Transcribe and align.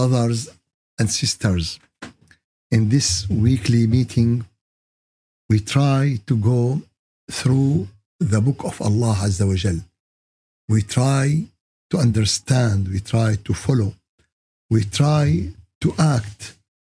brothers 0.00 0.40
and 0.98 1.08
sisters. 1.20 1.64
In 2.76 2.82
this 2.96 3.08
weekly 3.46 3.84
meeting, 3.98 4.30
we 5.50 5.58
try 5.76 6.02
to 6.28 6.34
go 6.54 6.62
through 7.40 7.74
the 8.32 8.40
book 8.46 8.60
of 8.70 8.74
Allah 8.88 9.12
Azza 9.28 9.44
wa 9.50 9.56
Jal. 9.64 9.80
We 10.72 10.80
try 10.98 11.24
to 11.90 11.94
understand, 12.06 12.78
we 12.94 13.00
try 13.12 13.30
to 13.46 13.52
follow, 13.64 13.90
we 14.74 14.80
try 15.00 15.24
to 15.82 15.88
act 16.16 16.40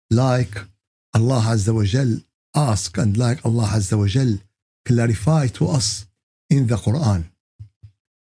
like 0.10 0.54
Allah 1.18 1.40
Azza 1.54 1.74
wa 1.80 1.86
Jal 1.96 2.12
ask 2.56 2.92
and 3.04 3.12
like 3.26 3.40
Allah 3.48 3.68
Azza 3.80 3.98
wa 4.04 4.08
Jal 4.16 4.32
clarify 4.90 5.44
to 5.60 5.64
us 5.80 5.88
in 6.56 6.62
the 6.72 6.78
Quran. 6.86 7.22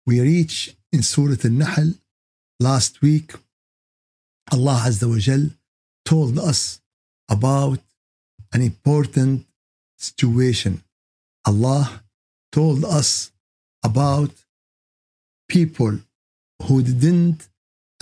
We 0.08 0.14
reach 0.32 0.56
in 0.94 1.00
Surah 1.10 1.40
Al-Nahl 1.50 1.88
last 2.68 2.92
week 3.08 3.28
Allah 4.54 4.78
Azza 4.88 5.08
wa 5.08 5.18
Jal 5.18 5.44
told 6.04 6.38
us 6.38 6.80
about 7.36 7.80
an 8.52 8.60
important 8.70 9.46
situation. 9.96 10.74
Allah 11.48 11.84
told 12.58 12.84
us 12.84 13.32
about 13.82 14.30
people 15.48 15.94
who 16.66 16.82
didn't 16.82 17.40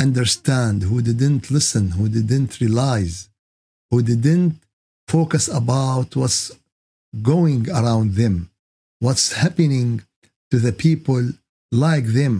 understand, 0.07 0.83
who 0.91 1.01
didn't 1.11 1.45
listen, 1.57 1.85
who 1.99 2.09
didn't 2.09 2.53
realize, 2.61 3.29
who 3.91 4.03
didn't 4.03 4.55
focus 5.07 5.47
about 5.47 6.17
what's 6.17 6.51
going 7.33 7.63
around 7.71 8.15
them, 8.21 8.35
what's 8.99 9.27
happening 9.43 10.03
to 10.51 10.59
the 10.67 10.73
people 10.73 11.23
like 11.71 12.07
them, 12.21 12.33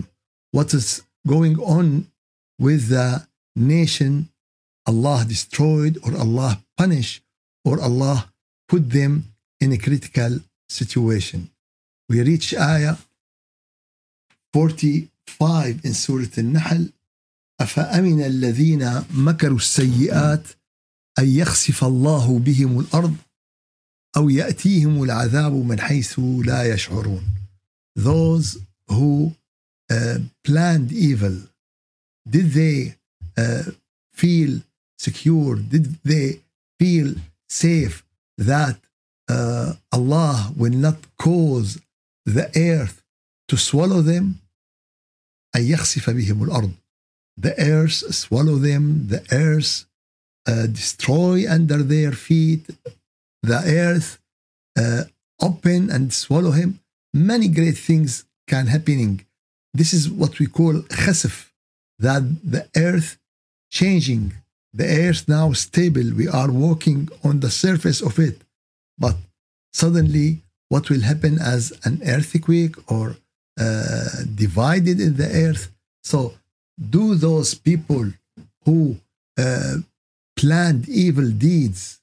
what 0.51 0.69
is 0.79 0.87
going 1.33 1.55
on 1.77 1.85
with 2.59 2.89
the 2.89 3.25
nation 3.55 4.29
Allah 4.87 5.25
destroyed 5.27 5.97
or 6.03 6.15
Allah 6.17 6.61
punished 6.77 7.23
or 7.65 7.79
Allah 7.79 8.31
put 8.67 8.89
them 8.89 9.25
in 9.59 9.71
a 9.73 9.77
critical 9.77 10.39
situation. 10.69 11.49
We 12.09 12.21
reach 12.23 12.53
ayah 12.55 12.95
45 14.53 15.85
in 15.85 15.93
Surah 15.93 16.27
Al-Nahl 16.37 16.89
أفأمن 17.61 18.21
الذين 18.21 18.89
مكروا 19.13 19.57
السيئات 19.57 20.43
أن 21.19 21.27
يخسف 21.27 21.83
الله 21.83 22.39
بهم 22.39 22.79
الأرض 22.79 23.15
أو 24.17 24.29
يأتيهم 24.29 25.03
العذاب 25.03 25.53
من 25.53 25.79
حيث 25.79 26.19
لا 26.19 26.73
يشعرون 26.73 27.23
Those 27.99 28.57
who 28.87 29.31
uh, 29.91 30.19
planned 30.43 30.91
evil 30.91 31.37
did 32.27 32.49
they 32.51 32.95
Uh, 33.37 33.63
feel 34.13 34.59
secure? 34.99 35.55
Did 35.55 35.95
they 36.03 36.41
feel 36.77 37.15
safe 37.47 38.05
that 38.37 38.77
uh, 39.29 39.73
Allah 39.91 40.51
will 40.57 40.73
not 40.73 40.97
cause 41.17 41.79
the 42.25 42.51
earth 42.59 43.01
to 43.47 43.55
swallow 43.55 44.01
them? 44.01 44.41
The 45.53 45.83
earth 47.57 47.91
swallow 47.91 48.55
them, 48.57 49.07
the 49.07 49.23
earth 49.31 49.85
uh, 50.47 50.67
destroy 50.67 51.49
under 51.49 51.83
their 51.83 52.11
feet, 52.11 52.65
the 53.43 53.59
earth 53.65 54.19
uh, 54.77 55.03
open 55.41 55.89
and 55.89 56.13
swallow 56.13 56.51
him. 56.51 56.79
Many 57.13 57.47
great 57.47 57.77
things 57.77 58.25
can 58.47 58.67
happening. 58.67 59.25
This 59.73 59.93
is 59.93 60.09
what 60.09 60.37
we 60.39 60.47
call 60.47 60.73
khasif, 60.91 61.49
that 61.99 62.23
the 62.43 62.67
earth 62.75 63.17
changing. 63.71 64.33
The 64.73 64.85
earth 65.03 65.27
now 65.27 65.51
stable. 65.53 66.09
We 66.21 66.27
are 66.27 66.51
walking 66.65 67.09
on 67.27 67.39
the 67.41 67.49
surface 67.63 68.01
of 68.09 68.19
it. 68.19 68.37
But 68.99 69.15
suddenly, 69.73 70.29
what 70.69 70.89
will 70.89 71.01
happen 71.11 71.35
as 71.55 71.73
an 71.83 71.99
earthquake 72.05 72.75
or 72.91 73.17
uh, 73.59 74.05
divided 74.43 74.97
in 75.01 75.13
the 75.17 75.27
earth? 75.45 75.63
So, 76.03 76.33
do 76.95 77.15
those 77.15 77.49
people 77.69 78.05
who 78.65 78.95
uh, 79.37 79.75
planned 80.37 80.87
evil 80.87 81.29
deeds 81.31 81.99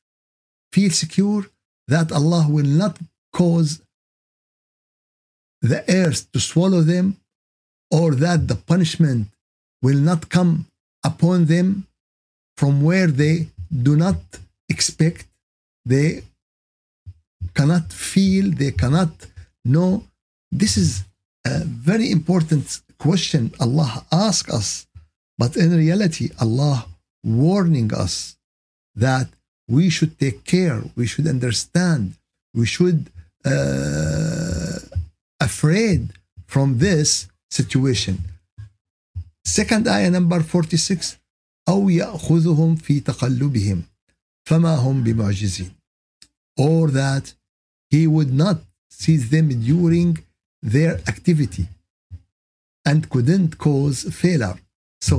feel 0.73 0.91
secure 0.91 1.47
that 1.87 2.13
Allah 2.13 2.47
will 2.51 2.67
not 2.83 2.99
cause 3.33 3.81
the 5.63 5.83
earth 5.89 6.31
to 6.33 6.39
swallow 6.41 6.83
them 6.83 7.17
or 7.91 8.15
that 8.27 8.47
the 8.47 8.55
punishment 8.57 9.29
will 9.83 9.97
not 10.11 10.29
come 10.29 10.68
upon 11.13 11.39
them 11.55 11.69
from 12.61 12.73
where 12.89 13.11
they 13.23 13.37
do 13.89 13.93
not 14.05 14.19
expect, 14.75 15.21
they 15.95 16.09
cannot 17.59 17.85
feel, 18.15 18.45
they 18.63 18.73
cannot 18.83 19.13
know. 19.75 19.91
This 20.63 20.75
is 20.85 20.91
a 21.55 21.57
very 21.91 22.07
important 22.19 22.65
question 23.07 23.43
Allah 23.67 23.93
asks 24.29 24.51
us, 24.61 24.69
but 25.43 25.53
in 25.65 25.71
reality, 25.87 26.27
Allah 26.45 26.77
warning 27.45 27.89
us 28.05 28.15
that 29.07 29.29
we 29.77 29.85
should 29.97 30.13
take 30.25 30.39
care, 30.57 30.77
we 31.01 31.07
should 31.13 31.27
understand, 31.37 32.03
we 32.61 32.67
should 32.77 32.99
uh, 33.53 34.75
afraid 35.49 36.01
from 36.53 36.67
this 36.87 37.09
situation. 37.61 38.15
Second 39.57 39.89
ayah 39.89 40.11
number 40.19 40.43
46 40.43 41.19
أو 41.69 41.89
يأخذهم 41.91 42.77
في 42.77 43.01
تقلبهم 43.01 43.83
فما 44.49 44.75
هم 44.77 45.05
بمعجزين 45.05 45.73
or 46.61 46.91
that 46.91 47.33
he 47.91 48.07
would 48.07 48.33
not 48.43 48.57
seize 48.91 49.31
them 49.31 49.49
during 49.71 50.19
their 50.63 50.93
activity 51.13 51.65
and 52.85 53.09
couldn't 53.09 53.51
cause 53.67 53.99
failure 54.23 54.57
so 55.01 55.17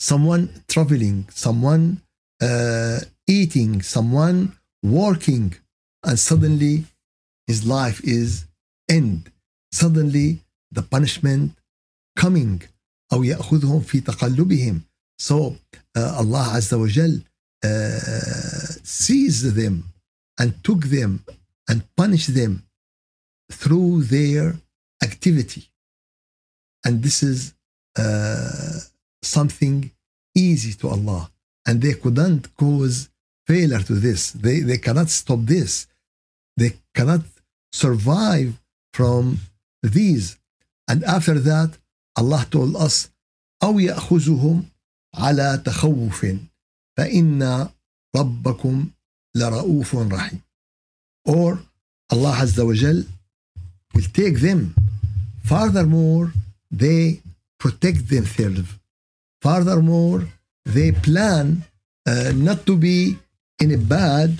someone 0.00 0.42
traveling 0.66 1.18
someone 1.44 1.84
uh, 2.48 2.98
eating 3.28 3.80
someone 3.96 4.38
working 4.82 5.46
and 6.08 6.18
suddenly 6.18 6.74
his 7.46 7.60
life 7.76 7.98
is 8.18 8.30
end 8.90 9.22
suddenly 9.70 10.40
the 10.76 10.82
punishment 10.94 11.52
coming 12.18 12.54
أو 13.12 13.24
يأخذهم 13.24 13.80
في 13.80 14.00
تقلبهم 14.00 14.80
So 15.20 15.54
uh, 15.96 16.20
Allah 16.20 16.46
Azza 16.58 16.76
wa 16.80 16.88
Jal 16.96 17.14
uh, 17.64 17.68
seized 18.82 19.54
them 19.54 19.74
and 20.40 20.48
took 20.64 20.82
them 20.96 21.24
and 21.68 21.78
punished 21.94 22.34
them 22.34 22.52
through 23.60 24.02
their 24.14 24.56
activity. 25.08 25.64
And 26.84 26.94
this 27.04 27.22
is 27.22 27.54
uh, 28.02 28.80
something 29.22 29.92
easy 30.34 30.72
to 30.80 30.88
Allah. 30.88 31.30
And 31.66 31.80
they 31.82 31.94
couldn't 31.94 32.44
cause 32.56 33.08
failure 33.46 33.82
to 33.90 33.94
this. 34.06 34.30
They, 34.46 34.58
they 34.70 34.78
cannot 34.78 35.08
stop 35.08 35.40
this. 35.56 35.86
They 36.56 36.72
cannot 36.96 37.22
survive 37.72 38.58
from 38.92 39.38
these. 39.84 40.36
And 40.90 41.04
after 41.04 41.38
that, 41.50 41.70
اللهته 42.18 42.64
الأصل 42.64 43.08
أو 43.62 43.78
يأخذهم 43.78 44.62
على 45.14 45.62
تخوف 45.66 46.26
فإن 46.98 47.68
ربكم 48.16 48.88
لرؤوف 49.36 49.96
رحيم 49.96 50.38
or 51.28 51.58
Allah 52.10 52.36
عز 52.36 52.60
وجل 52.60 53.06
will 53.96 54.06
take 54.16 54.38
them 54.40 54.74
furthermore 55.44 56.32
they 56.72 57.20
protect 57.60 58.08
themselves 58.08 58.68
furthermore 59.40 60.26
they 60.66 60.90
plan 60.92 61.62
uh, 62.08 62.32
not 62.34 62.66
to 62.66 62.76
be 62.76 63.16
in 63.60 63.70
a 63.70 63.78
bad 63.78 64.30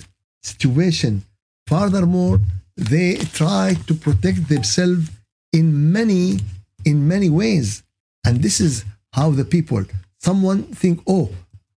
situation 0.42 1.22
furthermore 1.66 2.40
they 2.76 3.14
try 3.16 3.74
to 3.86 3.94
protect 3.94 4.48
themselves 4.48 5.10
in 5.52 5.92
many 5.92 6.38
in 6.84 7.08
many 7.08 7.30
ways. 7.30 7.82
And 8.26 8.42
this 8.42 8.60
is 8.60 8.84
how 9.12 9.30
the 9.30 9.44
people, 9.44 9.84
someone 10.20 10.62
think, 10.64 11.00
oh, 11.06 11.30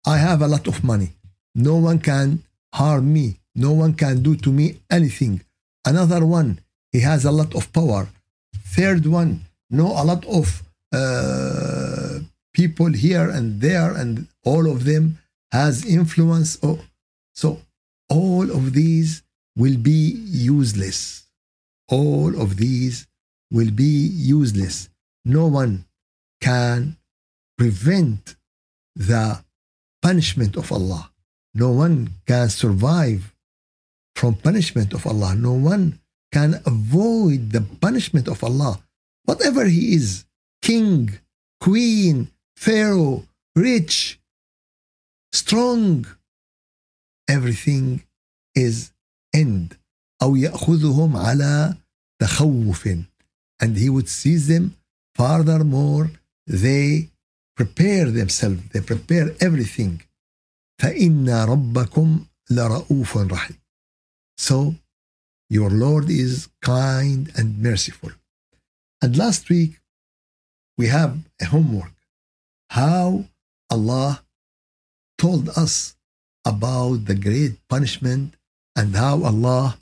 I 0.06 0.16
have 0.18 0.42
a 0.42 0.48
lot 0.48 0.66
of 0.66 0.82
money. 0.84 1.10
No 1.54 1.76
one 1.76 1.98
can 1.98 2.42
harm 2.74 3.12
me. 3.12 3.38
No 3.54 3.72
one 3.72 3.94
can 3.94 4.22
do 4.22 4.36
to 4.36 4.50
me 4.50 4.80
anything. 4.90 5.42
Another 5.84 6.24
one, 6.26 6.58
he 6.90 7.00
has 7.00 7.24
a 7.24 7.30
lot 7.30 7.54
of 7.54 7.72
power. 7.72 8.08
Third 8.76 9.06
one, 9.06 9.40
no, 9.70 9.86
a 9.88 10.02
lot 10.04 10.24
of 10.26 10.62
uh, 10.92 12.20
people 12.54 12.92
here 12.92 13.28
and 13.30 13.60
there, 13.60 13.90
and 13.92 14.26
all 14.44 14.70
of 14.70 14.84
them 14.84 15.18
has 15.52 15.84
influence. 15.84 16.58
Oh, 16.62 16.78
so 17.34 17.58
all 18.08 18.50
of 18.50 18.72
these 18.72 19.22
will 19.56 19.76
be 19.76 20.16
useless. 20.56 21.26
All 21.88 22.40
of 22.40 22.56
these 22.56 23.06
will 23.50 23.70
be 23.70 24.08
useless 24.36 24.88
no 25.24 25.46
one 25.46 25.84
can 26.40 26.96
prevent 27.56 28.36
the 28.96 29.42
punishment 30.02 30.56
of 30.56 30.70
Allah. 30.72 31.10
No 31.54 31.70
one 31.70 32.14
can 32.26 32.48
survive 32.48 33.34
from 34.16 34.34
punishment 34.34 34.92
of 34.92 35.06
Allah. 35.06 35.34
No 35.34 35.52
one 35.52 36.00
can 36.32 36.60
avoid 36.66 37.52
the 37.52 37.60
punishment 37.80 38.26
of 38.26 38.42
Allah. 38.42 38.80
Whatever 39.24 39.66
he 39.66 39.94
is, 39.94 40.24
king, 40.62 41.18
queen, 41.60 42.28
pharaoh, 42.56 43.22
rich, 43.54 44.18
strong, 45.32 46.06
everything 47.28 48.02
is 48.54 48.90
end. 49.34 49.76
أو 50.22 50.36
يأخذهم 50.36 51.16
على 51.16 51.76
تخوف 52.22 52.88
and 53.60 53.76
he 53.76 53.88
would 53.90 54.08
seize 54.08 54.46
them 54.48 54.76
Furthermore, 55.14 56.10
they 56.46 57.08
prepare 57.56 58.10
themselves, 58.10 58.62
they 58.72 58.80
prepare 58.80 59.34
everything. 59.40 60.02
So, 64.40 64.74
your 65.50 65.70
Lord 65.70 66.10
is 66.10 66.48
kind 66.60 67.30
and 67.36 67.62
merciful. 67.62 68.10
And 69.00 69.16
last 69.16 69.48
week, 69.48 69.80
we 70.78 70.86
have 70.88 71.18
a 71.40 71.44
homework. 71.44 71.92
How 72.70 73.24
Allah 73.70 74.22
told 75.18 75.50
us 75.50 75.94
about 76.44 77.04
the 77.04 77.14
great 77.14 77.56
punishment 77.68 78.34
and 78.74 78.96
how 78.96 79.22
Allah 79.22 79.76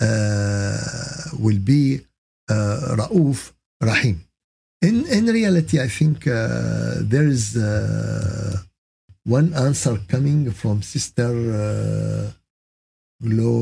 uh, 0.00 1.18
will 1.40 1.58
be 1.58 2.02
uh, 2.48 2.94
Rauf 3.10 3.52
Rahim 3.80 4.20
in 4.88 4.96
in 5.16 5.24
reality, 5.40 5.76
I 5.86 5.88
think 5.98 6.16
uh, 6.32 6.38
there 7.12 7.28
is 7.36 7.44
uh, 7.70 9.32
one 9.38 9.48
answer 9.66 9.94
coming 10.12 10.40
from 10.60 10.76
Sister 10.94 11.32
uh, 11.54 12.24
Glo 13.26 13.54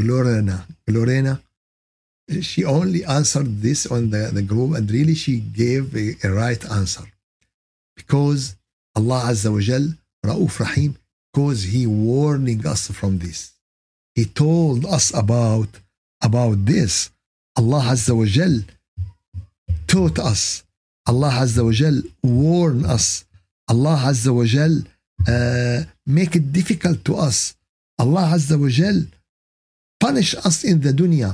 Glorena. 0.00 0.56
Glorena. 0.88 1.34
She 2.50 2.60
only 2.78 3.02
answered 3.18 3.50
this 3.66 3.80
on 3.94 4.02
the, 4.14 4.22
the 4.38 4.44
group, 4.52 4.70
and 4.76 4.84
really 4.98 5.16
she 5.24 5.34
gave 5.64 5.84
a, 6.04 6.06
a 6.26 6.28
right 6.42 6.62
answer 6.78 7.06
because 8.00 8.40
Allah 8.98 9.20
Azza 9.30 9.50
wa 9.56 9.62
Jal, 9.68 9.86
Rauf 10.30 10.54
Rahim, 10.64 10.92
because 11.32 11.58
He 11.74 11.80
warning 12.10 12.60
us 12.74 12.82
from 12.98 13.12
this. 13.24 13.38
He 14.18 14.24
told 14.44 14.80
us 14.98 15.06
about 15.22 15.70
about 16.28 16.56
this. 16.72 16.92
Allah 17.60 17.82
Azza 17.94 18.12
wa 18.20 18.28
Jal 18.38 18.54
taught 19.92 20.18
us. 20.32 20.42
Allah 21.10 21.32
Azza 21.44 21.62
wa 21.68 21.72
Jal 21.80 21.96
warn 22.42 22.80
us. 22.96 23.06
Allah 23.72 23.98
Azza 24.10 24.30
wa 24.38 24.44
Jal 24.54 24.74
uh, 25.32 25.78
make 26.18 26.32
it 26.40 26.46
difficult 26.58 26.98
to 27.08 27.12
us. 27.28 27.38
Allah 28.04 28.24
Azza 28.38 28.56
wa 28.64 28.68
Jal 28.80 28.98
punish 30.06 30.30
us 30.48 30.56
in 30.70 30.76
the 30.86 30.92
dunya. 31.02 31.30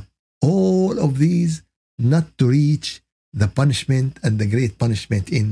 All 0.54 0.94
of 1.06 1.10
these 1.24 1.52
not 1.98 2.24
to 2.38 2.44
reach 2.60 3.02
the 3.40 3.46
punishment 3.60 4.10
and 4.24 4.38
the 4.40 4.46
great 4.54 4.72
punishment 4.84 5.26
in 5.38 5.46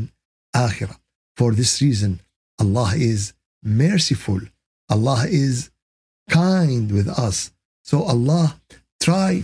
akhirah. 0.56 0.96
For 1.38 1.48
this 1.60 1.72
reason, 1.86 2.12
Allah 2.62 2.90
is 3.12 3.20
merciful. 3.84 4.40
Allah 4.94 5.22
is 5.44 5.68
kind 6.30 6.86
with 6.96 7.08
us. 7.26 7.38
So 7.90 7.96
Allah 8.14 8.44
try 9.06 9.42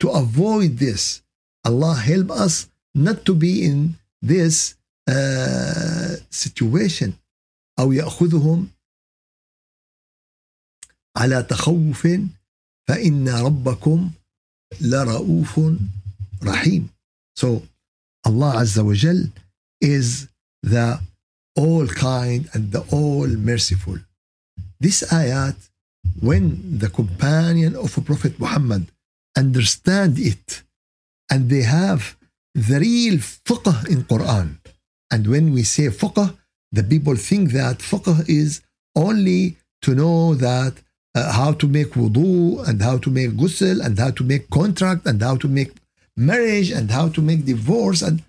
to 0.00 0.06
avoid 0.22 0.72
this. 0.86 1.22
Allah 1.64 1.94
help 2.10 2.28
us 2.30 2.68
not 2.94 3.24
to 3.26 3.34
be 3.34 3.64
in 3.66 3.96
this 4.22 4.74
uh, 5.08 6.16
situation 6.30 7.12
أو 7.78 7.92
يأخذهم 7.92 8.68
على 11.16 11.42
تخوف 11.42 12.08
فإن 12.88 13.28
ربكم 13.28 14.10
لرؤوف 14.80 15.60
رحيم 16.42 16.88
So 17.36 17.62
Allah 18.24 18.54
Azza 18.62 18.84
wa 18.84 19.28
is 19.80 20.28
the 20.62 21.00
all 21.56 21.86
kind 21.88 22.48
and 22.52 22.70
the 22.70 22.82
all 22.92 23.26
merciful. 23.26 23.98
This 24.78 25.02
ayat, 25.12 25.56
when 26.22 26.78
the 26.78 26.88
companion 26.88 27.74
of 27.74 27.98
Prophet 28.04 28.38
Muhammad 28.38 28.86
understand 29.36 30.16
it 30.18 30.62
and 31.30 31.50
they 31.50 31.62
have 31.62 32.16
the 32.54 32.78
real 32.80 33.16
fiqh 33.18 33.88
in 33.88 34.04
Quran. 34.04 34.56
And 35.10 35.26
when 35.26 35.52
we 35.52 35.62
say 35.64 35.88
fiqh, 35.88 36.36
the 36.72 36.82
people 36.82 37.16
think 37.16 37.52
that 37.52 37.78
fiqh 37.80 38.28
is 38.28 38.60
only 38.94 39.56
to 39.82 39.94
know 39.94 40.34
that 40.36 40.74
uh, 41.14 41.32
how 41.32 41.52
to 41.52 41.68
make 41.68 41.90
wudu 41.92 42.66
and 42.66 42.80
how 42.82 42.96
to 42.98 43.10
make 43.10 43.30
ghusl 43.32 43.84
and 43.84 43.98
how 43.98 44.10
to 44.12 44.24
make 44.24 44.50
contract 44.50 45.06
and 45.06 45.20
how 45.22 45.36
to 45.36 45.48
make 45.48 45.72
marriage 46.16 46.70
and 46.70 46.90
how 46.90 47.08
to 47.08 47.20
make 47.20 47.44
divorce 47.44 48.00
and 48.02 48.22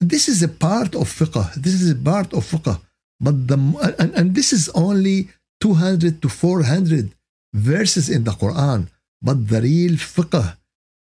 this 0.00 0.28
is 0.28 0.42
a 0.42 0.48
part 0.48 0.94
of 0.96 1.08
fiqh 1.08 1.54
this 1.54 1.72
is 1.80 1.90
a 1.92 1.94
part 1.94 2.32
of 2.32 2.44
fiqh 2.44 2.80
but 3.20 3.48
the 3.48 3.56
and, 3.98 4.12
and 4.14 4.34
this 4.34 4.52
is 4.52 4.68
only 4.70 5.28
200 5.60 6.20
to 6.20 6.28
400 6.28 7.12
verses 7.54 8.08
in 8.08 8.24
the 8.24 8.32
quran 8.32 8.88
but 9.22 9.48
the 9.48 9.62
real 9.62 9.92
fiqh 9.92 10.56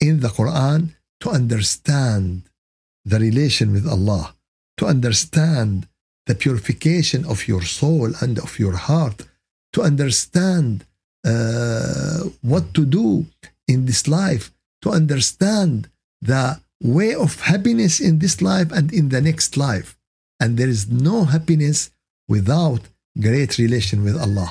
in 0.00 0.20
the 0.20 0.28
quran 0.28 0.90
to 1.22 1.28
understand 1.40 2.26
the 3.10 3.18
relation 3.18 3.72
with 3.72 3.86
Allah, 3.86 4.34
to 4.78 4.84
understand 4.94 5.86
the 6.26 6.34
purification 6.34 7.24
of 7.24 7.48
your 7.48 7.62
soul 7.80 8.08
and 8.22 8.38
of 8.46 8.58
your 8.58 8.76
heart, 8.88 9.18
to 9.74 9.82
understand 9.90 10.84
uh, 11.24 12.20
what 12.52 12.72
to 12.76 12.84
do 12.86 13.26
in 13.72 13.78
this 13.86 14.02
life, 14.08 14.50
to 14.82 14.88
understand 15.00 15.88
the 16.20 16.60
way 16.82 17.12
of 17.14 17.30
happiness 17.52 17.94
in 18.08 18.14
this 18.22 18.36
life 18.40 18.70
and 18.72 18.92
in 18.92 19.10
the 19.10 19.20
next 19.20 19.56
life. 19.56 19.90
And 20.40 20.56
there 20.58 20.68
is 20.76 20.88
no 20.90 21.16
happiness 21.34 21.90
without 22.28 22.80
great 23.28 23.58
relation 23.58 24.02
with 24.06 24.16
Allah. 24.18 24.50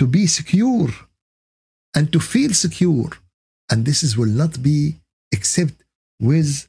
To 0.00 0.06
be 0.06 0.26
secure 0.26 0.88
and 1.94 2.12
to 2.12 2.20
feel 2.20 2.52
secure. 2.52 3.10
And 3.70 3.84
this 3.88 4.02
is, 4.02 4.16
will 4.16 4.34
not 4.42 4.62
be 4.62 4.96
except 5.32 5.74
with 6.20 6.68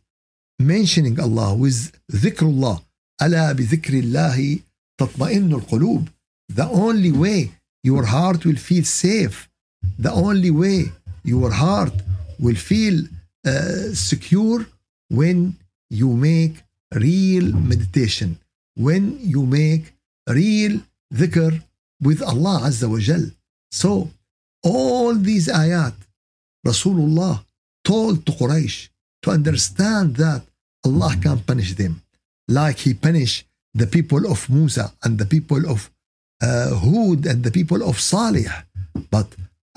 mentioning 0.60 1.20
Allah, 1.20 1.54
with 1.56 1.94
dhikrullah. 2.12 2.82
Ala 3.26 3.54
bi 3.58 3.64
dhikrillahi 3.64 4.62
tatma'innul 5.00 5.66
qulub. 5.72 6.10
The 6.50 6.68
only 6.70 7.12
way 7.12 7.52
your 7.84 8.06
heart 8.06 8.46
will 8.46 8.56
feel 8.56 8.84
safe, 8.84 9.50
the 9.98 10.12
only 10.12 10.52
way 10.52 10.92
your 11.24 11.50
heart 11.52 11.94
will 12.40 12.56
feel 12.56 13.04
uh, 13.46 13.94
secure 13.94 14.66
when 15.10 15.56
you 15.90 16.10
make 16.16 16.62
real 16.94 17.52
meditation, 17.54 18.38
when 18.76 19.18
you 19.22 19.46
make 19.48 19.94
real 20.30 20.80
dhikr 21.14 21.64
with 22.02 22.22
Allah 22.22 22.62
Azza 22.70 22.88
wa 22.90 23.00
Jal. 23.00 23.26
So, 23.72 24.10
all 24.64 25.16
these 25.16 25.48
ayat, 25.48 25.94
Rasulullah 26.66 27.44
told 27.84 28.26
to 28.26 28.32
Quraysh, 28.32 28.90
to 29.28 29.30
understand 29.40 30.08
that 30.26 30.42
Allah 30.88 31.12
can 31.26 31.38
punish 31.52 31.72
them 31.82 31.94
like 32.60 32.78
he 32.86 32.92
punished 33.10 33.40
the 33.82 33.88
people 33.96 34.24
of 34.34 34.40
Musa 34.58 34.86
and 35.04 35.12
the 35.22 35.26
people 35.36 35.62
of 35.74 35.80
uh, 36.42 36.72
Hud 36.84 37.22
and 37.30 37.38
the 37.48 37.52
people 37.58 37.82
of 37.90 37.96
Salih. 38.16 38.54
But 39.16 39.28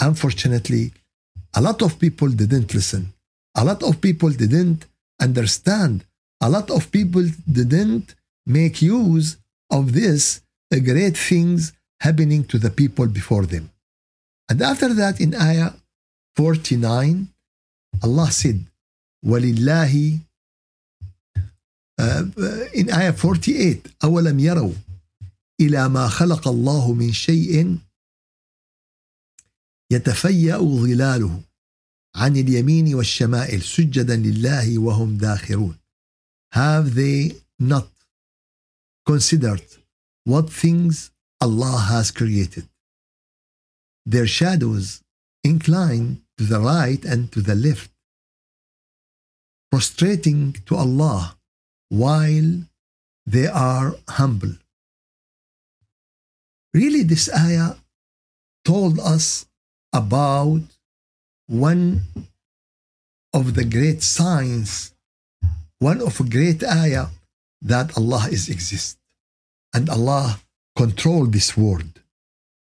unfortunately, 0.09 0.85
a 1.59 1.61
lot 1.69 1.79
of 1.87 1.91
people 2.05 2.29
didn't 2.43 2.69
listen. 2.79 3.03
A 3.61 3.63
lot 3.69 3.81
of 3.89 3.93
people 4.09 4.31
didn't 4.45 4.81
understand. 5.27 5.95
A 6.47 6.49
lot 6.57 6.69
of 6.77 6.83
people 6.99 7.27
didn't 7.59 8.07
make 8.59 8.77
use 9.01 9.29
of 9.79 9.83
this 10.01 10.23
great 10.91 11.17
things 11.31 11.63
happening 12.07 12.43
to 12.53 12.57
the 12.65 12.71
people 12.81 13.09
before 13.21 13.47
them. 13.55 13.65
And 14.51 14.59
after 14.73 14.91
that, 15.01 15.17
in 15.25 15.31
ayah 15.49 15.71
49, 16.37 17.29
Allah 18.07 18.29
said, 18.41 18.61
ولله 19.27 20.19
in 22.73 22.91
آية 22.95 23.11
48 23.11 23.83
أولم 24.05 24.39
يروا 24.39 24.73
إلى 25.61 25.89
ما 25.89 26.09
خلق 26.09 26.49
الله 26.49 26.93
من 26.95 27.13
شيء 27.13 27.79
يتفيأ 29.93 30.57
ظلاله 30.59 31.43
عن 32.17 32.37
اليمين 32.37 32.95
والشمائل 32.95 33.63
سجدا 33.63 34.17
لله 34.17 34.79
وهم 34.79 35.17
داخرون 35.17 35.77
Have 36.55 36.95
they 36.97 37.37
not 37.61 37.87
considered 39.07 39.65
what 40.25 40.51
things 40.51 41.11
Allah 41.41 41.79
has 41.95 42.11
created? 42.11 42.67
Their 44.07 44.27
shadows 44.27 45.01
incline 45.45 46.07
to 46.39 46.43
the 46.45 46.59
right 46.59 47.03
and 47.05 47.31
to 47.33 47.41
the 47.43 47.55
left 47.55 47.91
prostrating 49.71 50.55
to 50.67 50.75
Allah 50.77 51.37
while 51.89 52.67
they 53.25 53.47
are 53.47 53.95
humble. 54.19 54.55
Really, 56.75 57.03
this 57.03 57.31
ayah 57.33 57.77
told 58.65 58.99
us 59.01 59.47
about 59.93 60.63
one 61.47 62.03
of 63.33 63.55
the 63.55 63.65
great 63.65 64.03
signs, 64.03 64.93
one 65.79 66.01
of 66.03 66.21
a 66.21 66.25
great 66.29 66.63
ayah 66.63 67.07
that 67.63 67.97
Allah 67.97 68.27
is 68.31 68.49
exist 68.49 68.99
and 69.75 69.89
Allah 69.89 70.41
control 70.77 71.27
this 71.27 71.57
world. 71.57 72.03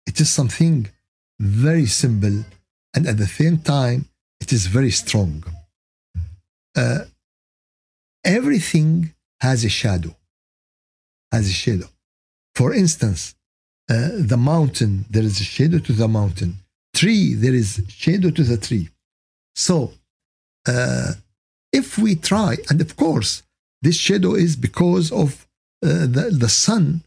It 0.08 0.20
is 0.20 0.30
something 0.30 0.88
very 1.40 1.86
simple 1.86 2.44
and 2.94 3.08
at 3.08 3.18
the 3.18 3.28
same 3.28 3.60
time 3.60 4.08
it 4.40 4.52
is 4.52 4.68
very 4.68 4.92
strong 4.92 5.44
uh, 6.76 7.06
everything 8.24 9.14
has 9.42 9.66
a 9.66 9.70
shadow, 9.70 10.16
has 11.32 11.48
a 11.48 11.54
shadow. 11.54 11.88
For 12.56 12.74
instance, 12.74 13.36
uh, 13.90 14.10
the 14.20 14.38
mountain, 14.38 15.06
there 15.10 15.24
is 15.24 15.40
a 15.42 15.44
shadow 15.44 15.80
to 15.80 15.94
the 15.94 16.08
mountain. 16.08 16.56
Tree, 16.94 17.34
there 17.34 17.54
is 17.54 17.82
shadow 17.88 18.30
to 18.32 18.44
the 18.44 18.58
tree. 18.58 18.90
So, 19.56 19.94
uh, 20.68 21.14
if 21.74 21.98
we 21.98 22.16
try, 22.16 22.58
and 22.70 22.82
of 22.82 22.96
course, 22.96 23.44
this 23.82 23.96
shadow 23.96 24.36
is 24.36 24.56
because 24.56 25.12
of 25.12 25.48
uh, 25.84 26.06
the, 26.06 26.30
the 26.38 26.50
sun 26.50 27.02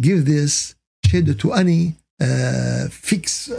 give 0.00 0.24
this 0.24 0.74
shadow 1.04 1.34
to 1.34 1.52
any 1.52 1.96
uh, 2.20 2.86
fixed 2.90 3.52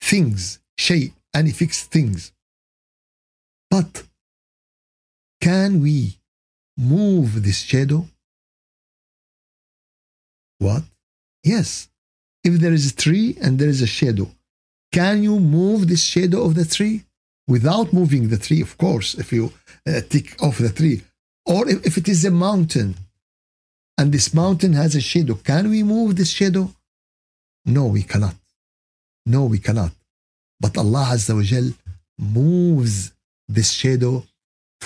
things, 0.00 0.58
shape, 0.78 1.12
any 1.34 1.52
fixed 1.52 1.90
things. 1.92 2.32
But 3.70 4.02
can 5.48 5.72
we 5.86 5.96
move 6.96 7.28
this 7.46 7.60
shadow? 7.70 8.00
What? 10.66 10.82
Yes. 11.54 11.68
If 12.48 12.54
there 12.62 12.74
is 12.78 12.86
a 12.92 12.96
tree 13.04 13.28
and 13.44 13.52
there 13.58 13.72
is 13.76 13.82
a 13.88 13.92
shadow, 14.00 14.26
can 14.98 15.16
you 15.28 15.34
move 15.58 15.80
this 15.92 16.04
shadow 16.14 16.38
of 16.48 16.52
the 16.60 16.66
tree? 16.76 16.96
Without 17.54 17.94
moving 18.00 18.24
the 18.28 18.40
tree, 18.46 18.62
of 18.68 18.72
course, 18.84 19.08
if 19.22 19.28
you 19.36 19.44
uh, 19.90 20.00
take 20.14 20.28
off 20.44 20.56
the 20.64 20.72
tree. 20.80 20.96
Or 21.52 21.60
if, 21.72 21.78
if 21.88 21.94
it 22.00 22.06
is 22.14 22.22
a 22.26 22.38
mountain 22.46 22.90
and 23.98 24.06
this 24.12 24.34
mountain 24.42 24.72
has 24.82 24.92
a 24.94 25.04
shadow, 25.12 25.34
can 25.50 25.64
we 25.72 25.80
move 25.94 26.10
this 26.16 26.32
shadow? 26.40 26.64
No, 27.76 27.84
we 27.96 28.02
cannot. 28.12 28.36
No, 29.34 29.40
we 29.54 29.58
cannot. 29.66 29.92
But 30.60 30.76
Allah 30.82 31.04
Azza 31.16 31.32
wa 31.40 31.44
moves 32.34 32.96
this 33.56 33.70
shadow 33.82 34.12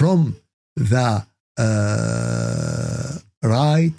from 0.00 0.36
the 0.76 1.24
uh, 1.58 3.08
right 3.46 3.92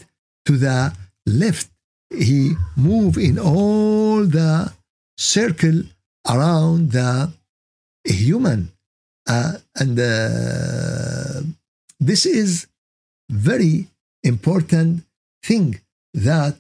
to 0.46 0.58
the 0.58 0.94
left. 1.26 1.70
He 2.10 2.54
move 2.78 3.18
in 3.18 3.40
all 3.40 4.26
the 4.26 4.72
circle 5.18 5.84
around 6.30 6.92
the 6.92 7.32
human. 8.06 8.72
Uh, 9.28 9.54
and 9.76 9.98
uh, 10.00 11.42
this 12.00 12.26
is 12.26 12.68
very 13.30 13.88
important 14.24 15.04
thing 15.42 15.80
that 16.14 16.56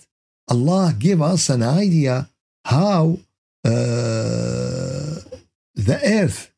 Allah 0.49 0.93
give 0.97 1.21
us 1.21 1.49
an 1.49 1.61
idea 1.61 2.29
how 2.65 3.19
uh, 3.65 5.19
the 5.75 5.99
earth 6.03 6.51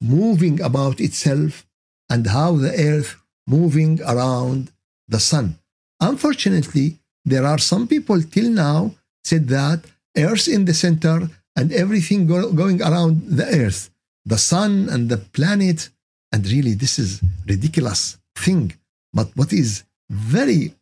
moving 0.00 0.60
about 0.60 1.00
itself 1.00 1.67
and 2.10 2.26
how 2.26 2.56
the 2.56 2.72
earth 2.74 3.16
moving 3.46 4.00
around 4.02 4.70
the 5.08 5.20
sun. 5.20 5.58
Unfortunately, 6.00 6.98
there 7.24 7.44
are 7.44 7.58
some 7.58 7.86
people 7.86 8.20
till 8.22 8.50
now 8.50 8.92
said 9.24 9.48
that 9.48 9.80
earth 10.16 10.46
in 10.48 10.64
the 10.64 10.74
center 10.74 11.28
and 11.56 11.72
everything 11.72 12.26
go- 12.26 12.52
going 12.52 12.80
around 12.82 13.14
the 13.40 13.46
earth, 13.62 13.90
the 14.24 14.38
sun 14.38 14.88
and 14.88 15.08
the 15.08 15.18
planet 15.36 15.88
and 16.32 16.46
really 16.48 16.74
this 16.74 16.98
is 16.98 17.20
ridiculous 17.46 18.16
thing. 18.36 18.72
But 19.12 19.28
what 19.36 19.52
is 19.52 19.82
very 20.10 20.74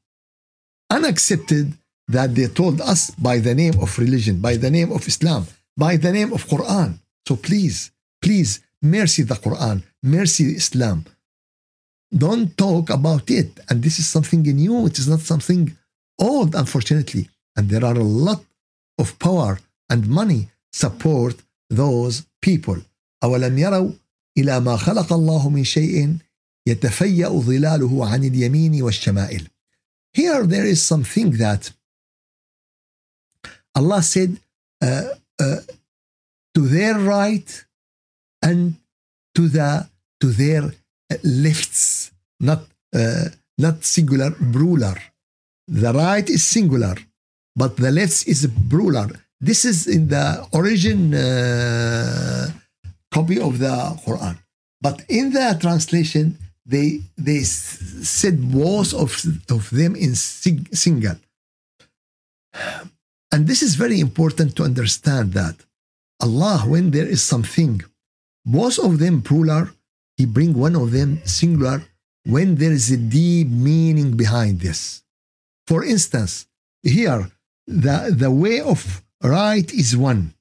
unaccepted 0.91 1.67
that 2.09 2.35
they 2.35 2.47
told 2.49 2.81
us 2.81 3.11
by 3.17 3.39
the 3.39 3.55
name 3.55 3.77
of 3.81 3.99
religion, 3.99 4.41
by 4.41 4.55
the 4.57 4.71
name 4.71 4.91
of 4.93 5.07
Islam, 5.09 5.47
by 5.77 5.97
the 5.97 6.13
name 6.13 6.33
of 6.33 6.47
Quran. 6.47 6.99
So 7.27 7.35
please, 7.37 7.91
please, 8.23 8.61
mercy 8.83 9.23
the 9.25 9.35
Quran, 9.35 9.83
mercy 10.03 10.47
Islam, 10.63 11.05
don't 12.15 12.57
talk 12.57 12.91
about 12.91 13.31
it. 13.31 13.59
And 13.69 13.83
this 13.83 13.99
is 13.99 14.07
something 14.09 14.43
new, 14.43 14.87
it 14.87 14.99
is 14.99 15.09
not 15.09 15.21
something 15.21 15.77
old, 16.19 16.55
unfortunately. 16.55 17.29
And 17.57 17.69
there 17.71 17.85
are 17.85 17.95
a 17.99 18.03
lot 18.05 18.45
of 18.99 19.19
power 19.19 19.59
and 19.91 20.09
money 20.09 20.51
support 20.73 21.37
those 21.71 22.25
people. 22.43 22.77
أولم 23.25 23.59
يروا 23.59 23.91
إلى 24.39 24.61
ما 24.61 24.77
خلق 24.77 25.13
الله 25.13 25.51
من 25.51 25.65
شيء 25.65 26.17
يتفيأ 26.69 27.29
ظلاله 27.29 28.09
عن 28.13 28.25
اليمين 28.25 28.83
والشمائل. 28.83 29.49
Here 30.17 30.45
there 30.47 30.65
is 30.65 30.83
something 30.85 31.33
that 31.39 31.71
Allah 33.75 34.03
said 34.03 34.39
uh, 34.83 35.09
uh, 35.41 35.61
to 36.55 36.67
their 36.67 36.95
right 36.99 37.65
and 38.43 38.75
to 39.35 39.49
the 39.49 39.89
to 40.21 40.27
their 40.31 40.73
lifts, 41.23 42.11
not 42.41 42.61
uh, 42.95 43.29
not 43.59 43.85
singular, 43.85 44.31
plural. 44.53 44.95
The 45.69 45.93
right 45.93 46.29
is 46.29 46.45
singular, 46.47 46.95
but 47.55 47.77
the 47.77 47.91
left 47.91 48.27
is 48.29 48.49
plural. 48.71 49.09
This 49.41 49.65
is 49.65 49.87
in 49.87 50.09
the 50.09 50.47
origin 50.53 51.15
uh, 51.15 52.51
copy 53.13 53.41
of 53.41 53.59
the 53.59 53.75
Quran, 54.05 54.37
but 54.81 55.03
in 55.09 55.33
the 55.33 55.59
translation 55.61 56.39
they 56.65 57.01
they 57.19 57.43
said 57.43 58.37
both 58.53 58.93
of 58.95 59.11
of 59.51 59.69
them 59.71 59.97
in 59.97 60.15
sig- 60.15 60.73
single. 60.75 61.17
And 63.33 63.47
this 63.47 63.63
is 63.63 63.75
very 63.75 64.01
important 64.01 64.57
to 64.57 64.63
understand 64.65 65.33
that 65.35 65.57
Allah, 66.21 66.59
when 66.67 66.91
there 66.91 67.05
is 67.09 67.21
something, 67.23 67.83
both 68.47 68.79
of 68.79 68.99
them 68.99 69.21
plural, 69.21 69.67
he 70.17 70.25
bring 70.25 70.53
one 70.55 70.75
of 70.75 70.91
them 70.91 71.21
singular 71.25 71.85
when 72.25 72.57
there 72.57 72.73
is 72.73 72.91
a 72.91 72.97
deep 72.97 73.49
meaning 73.49 74.17
behind 74.17 74.61
this. 74.61 75.03
For 75.67 75.85
instance, 75.85 76.47
here 76.83 77.31
the, 77.67 78.15
the 78.17 78.31
way 78.31 78.61
of 78.61 79.03
right 79.23 79.69
is 79.73 79.97
one, 79.97 80.35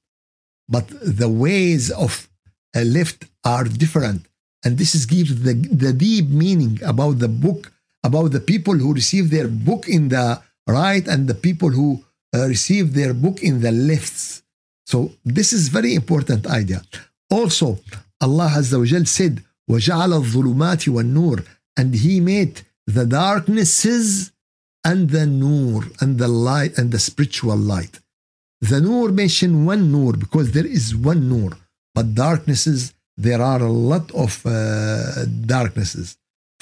but 0.68 0.86
the 1.02 1.28
ways 1.28 1.90
of 1.90 2.28
left 2.74 3.24
are 3.44 3.64
different. 3.64 4.26
And 4.64 4.78
this 4.78 4.94
is 4.94 5.06
gives 5.06 5.42
the, 5.42 5.54
the 5.54 5.92
deep 5.92 6.28
meaning 6.28 6.78
about 6.84 7.18
the 7.18 7.28
book, 7.28 7.72
about 8.04 8.32
the 8.32 8.40
people 8.40 8.74
who 8.74 8.92
receive 8.94 9.30
their 9.30 9.48
book 9.48 9.88
in 9.88 10.08
the 10.08 10.42
right 10.66 11.06
and 11.06 11.28
the 11.28 11.34
people 11.34 11.70
who 11.70 12.04
uh, 12.34 12.46
receive 12.46 12.94
their 12.94 13.14
book 13.14 13.42
in 13.42 13.60
the 13.60 13.70
lefts. 13.72 14.42
So 14.86 15.12
this 15.24 15.52
is 15.52 15.68
very 15.68 15.94
important 15.94 16.46
idea. 16.46 16.82
Also, 17.30 17.78
Allah 18.20 18.50
Azza 18.56 18.78
wa 18.78 18.84
Jal 18.86 19.04
said, 19.04 19.42
وجعل 19.70 20.12
الظلمات 20.12 20.88
والنور 20.88 21.42
and 21.80 21.94
he 21.94 22.20
made 22.20 22.62
the 22.86 23.04
darknesses 23.04 24.30
and 24.84 25.10
the 25.10 25.26
nur 25.26 25.82
and 26.00 26.18
the 26.18 26.28
light 26.28 26.72
and 26.78 26.92
the 26.92 26.98
spiritual 27.08 27.56
light 27.74 27.94
the 28.70 28.80
nur 28.86 29.06
mention 29.22 29.66
one 29.72 29.82
nur 29.94 30.12
because 30.24 30.52
there 30.52 30.70
is 30.78 30.84
one 30.94 31.22
nur 31.32 31.50
but 31.96 32.14
darknesses 32.14 32.92
there 33.26 33.42
are 33.42 33.62
a 33.62 33.72
lot 33.92 34.06
of 34.24 34.32
uh, 34.46 34.52
darknesses 35.54 36.06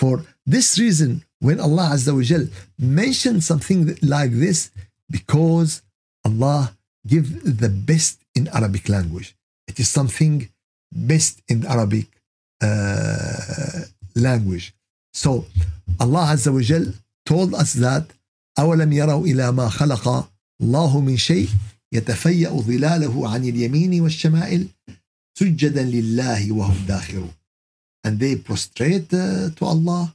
for 0.01 0.15
this 0.55 0.69
reason 0.85 1.11
when 1.47 1.59
allah 1.67 1.87
azza 1.95 2.13
wa 2.19 2.25
jal 2.31 2.45
mentioned 3.03 3.41
something 3.51 3.81
like 4.17 4.33
this 4.45 4.59
because 5.17 5.71
allah 6.29 6.61
give 7.13 7.27
the 7.65 7.73
best 7.91 8.15
in 8.39 8.43
arabic 8.59 8.85
language 8.97 9.29
it 9.71 9.77
is 9.83 9.89
something 9.99 10.35
best 11.13 11.35
in 11.53 11.59
arabic 11.77 12.09
language. 14.27 14.67
So 15.23 15.31
Allah 16.05 16.23
Azza 16.35 16.51
wa 16.57 16.61
Jal 16.71 16.85
told 17.27 17.55
us 17.55 17.73
that 17.75 18.05
أولم 18.59 18.93
يروا 18.93 19.27
إلى 19.27 19.53
ما 19.53 19.69
خلق 19.69 20.31
الله 20.63 21.01
من 21.01 21.17
شيء 21.17 21.49
يتفيأ 21.93 22.51
ظلاله 22.51 23.29
عن 23.33 23.45
اليمين 23.45 24.01
والشمائل 24.01 24.69
سجدا 25.39 25.83
لله 25.83 26.53
وهم 26.53 26.87
داخرون 26.87 27.33
and 28.07 28.21
they 28.21 28.37
prostrate 28.37 29.13
uh, 29.15 29.49
to 29.57 29.65
Allah 29.65 30.15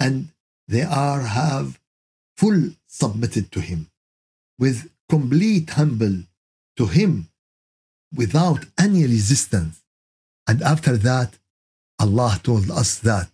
and 0.00 0.28
they 0.66 0.82
are 0.82 1.20
have 1.20 1.78
full 2.38 2.60
submitted 2.86 3.52
to 3.52 3.60
him 3.60 3.80
with 4.58 4.90
complete 5.14 5.70
humble 5.80 6.16
to 6.78 6.86
him 6.86 7.28
without 8.22 8.62
any 8.80 9.02
resistance 9.04 9.76
and 10.48 10.62
after 10.62 10.94
that 10.96 11.30
Allah 11.98 12.38
told 12.42 12.70
us 12.70 13.00
that. 13.00 13.28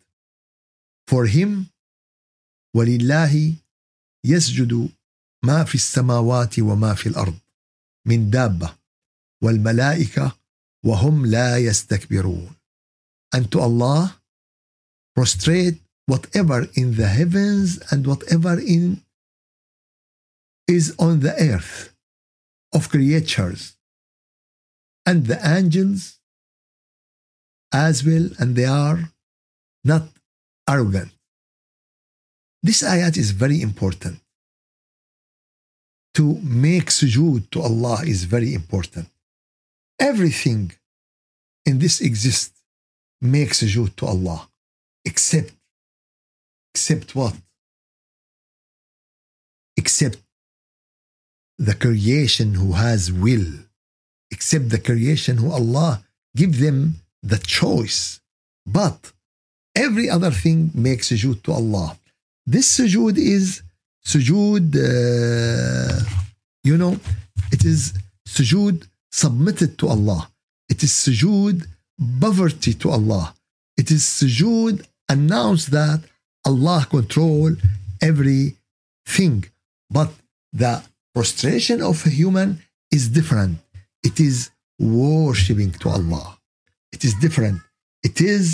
For 1.07 1.27
him, 1.27 1.69
وَلِلَّهِ 2.77 3.55
يَسْجُدُ 4.27 4.73
مَا 5.45 5.65
فِي 5.65 5.75
السَّمَاوَاتِ 5.75 6.59
وَمَا 6.61 6.95
فِي 6.95 7.09
الْأَرْضِ 7.11 7.37
مِنْ 8.09 8.31
دَابَّةٍ 8.31 8.75
وَالْمَلَائِكَةِ 9.45 10.33
وَهُمْ 10.85 11.27
لَا 11.27 11.59
يَسْتَكْبِرُونَ 11.59 12.49
And 13.35 13.53
to 13.53 13.61
Allah 13.61 14.17
prostrate 15.15 15.79
whatever 16.07 16.67
in 16.75 16.97
the 16.97 17.09
heavens 17.09 17.79
and 17.93 18.07
whatever 18.07 18.59
in 18.59 19.03
is 20.67 20.95
on 20.99 21.21
the 21.21 21.35
earth 21.37 21.95
of 22.73 22.89
creatures 22.89 23.77
and 25.05 25.27
the 25.27 25.39
angels 25.45 26.19
as 27.75 28.05
well, 28.05 28.27
and 28.39 28.49
they 28.57 28.67
are 28.87 28.99
not 29.93 30.05
arrogant. 30.73 31.11
This 32.63 32.81
ayat 32.95 33.15
is 33.25 33.31
very 33.45 33.61
important. 33.69 34.17
To 36.19 36.25
make 36.69 36.87
sujood 37.03 37.51
to 37.53 37.59
Allah 37.69 37.99
is 38.07 38.21
very 38.35 38.51
important. 38.61 39.09
Everything 40.11 40.63
in 41.67 41.75
this 41.83 42.01
exists 42.01 42.57
makes 43.21 43.57
sujood 43.63 43.91
to 43.99 44.05
Allah, 44.13 44.41
except, 45.05 45.53
except 46.73 47.09
what? 47.19 47.35
Except 49.77 50.19
the 51.59 51.75
creation 51.75 52.55
who 52.61 52.71
has 52.85 53.11
will, 53.13 53.49
except 54.31 54.69
the 54.71 54.79
creation 54.91 55.35
who 55.43 55.51
Allah 55.51 56.05
give 56.41 56.61
them 56.61 56.79
the 57.33 57.39
choice. 57.59 58.01
But 58.79 58.99
every 59.87 60.07
other 60.17 60.31
thing 60.45 60.59
makes 60.89 61.05
sujood 61.13 61.39
to 61.47 61.51
Allah. 61.61 61.89
This 62.55 62.67
sujood 62.81 63.17
is 63.37 63.45
sujood, 64.15 64.67
uh, 64.93 65.93
you 66.71 66.77
know, 66.83 66.95
it 67.55 67.63
is 67.73 67.81
sujood 68.39 68.77
submitted 69.23 69.71
to 69.81 69.85
Allah. 69.95 70.21
It 70.73 70.81
is 70.87 70.93
sujood 71.09 71.57
poverty 72.25 72.75
to 72.83 72.87
Allah. 72.97 73.27
It 73.81 73.89
is 73.97 74.03
sujood 74.23 74.75
announce 75.17 75.63
that 75.79 76.01
Allah 76.51 76.81
control 76.97 77.49
everything. 78.11 79.39
But 79.99 80.11
the 80.53 80.75
prostration 81.15 81.79
of 81.91 81.97
a 82.07 82.11
human 82.21 82.49
is 82.97 83.03
different. 83.19 83.55
It 84.09 84.17
is 84.29 84.37
worshipping 85.03 85.73
to 85.83 85.87
Allah. 85.97 86.27
It 86.95 87.03
is 87.09 87.15
different. 87.27 87.59
It 88.09 88.17
is 88.35 88.45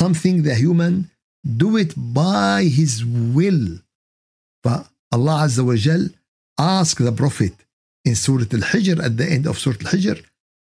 something 0.00 0.34
the 0.48 0.54
human 0.64 0.94
do 1.62 1.68
it 1.84 1.92
by 2.24 2.56
his 2.78 2.92
will. 3.38 3.62
Azza 4.64 5.62
wa 5.64 5.72
وجل 5.74 6.10
ask 6.60 6.96
the 7.08 7.12
prophet 7.22 7.54
in 8.08 8.14
Surah 8.24 8.48
Al-Hijr 8.58 8.98
at 9.06 9.14
the 9.20 9.26
end 9.30 9.46
of 9.46 9.58
Surah 9.58 9.82
Al-Hijr 9.84 10.18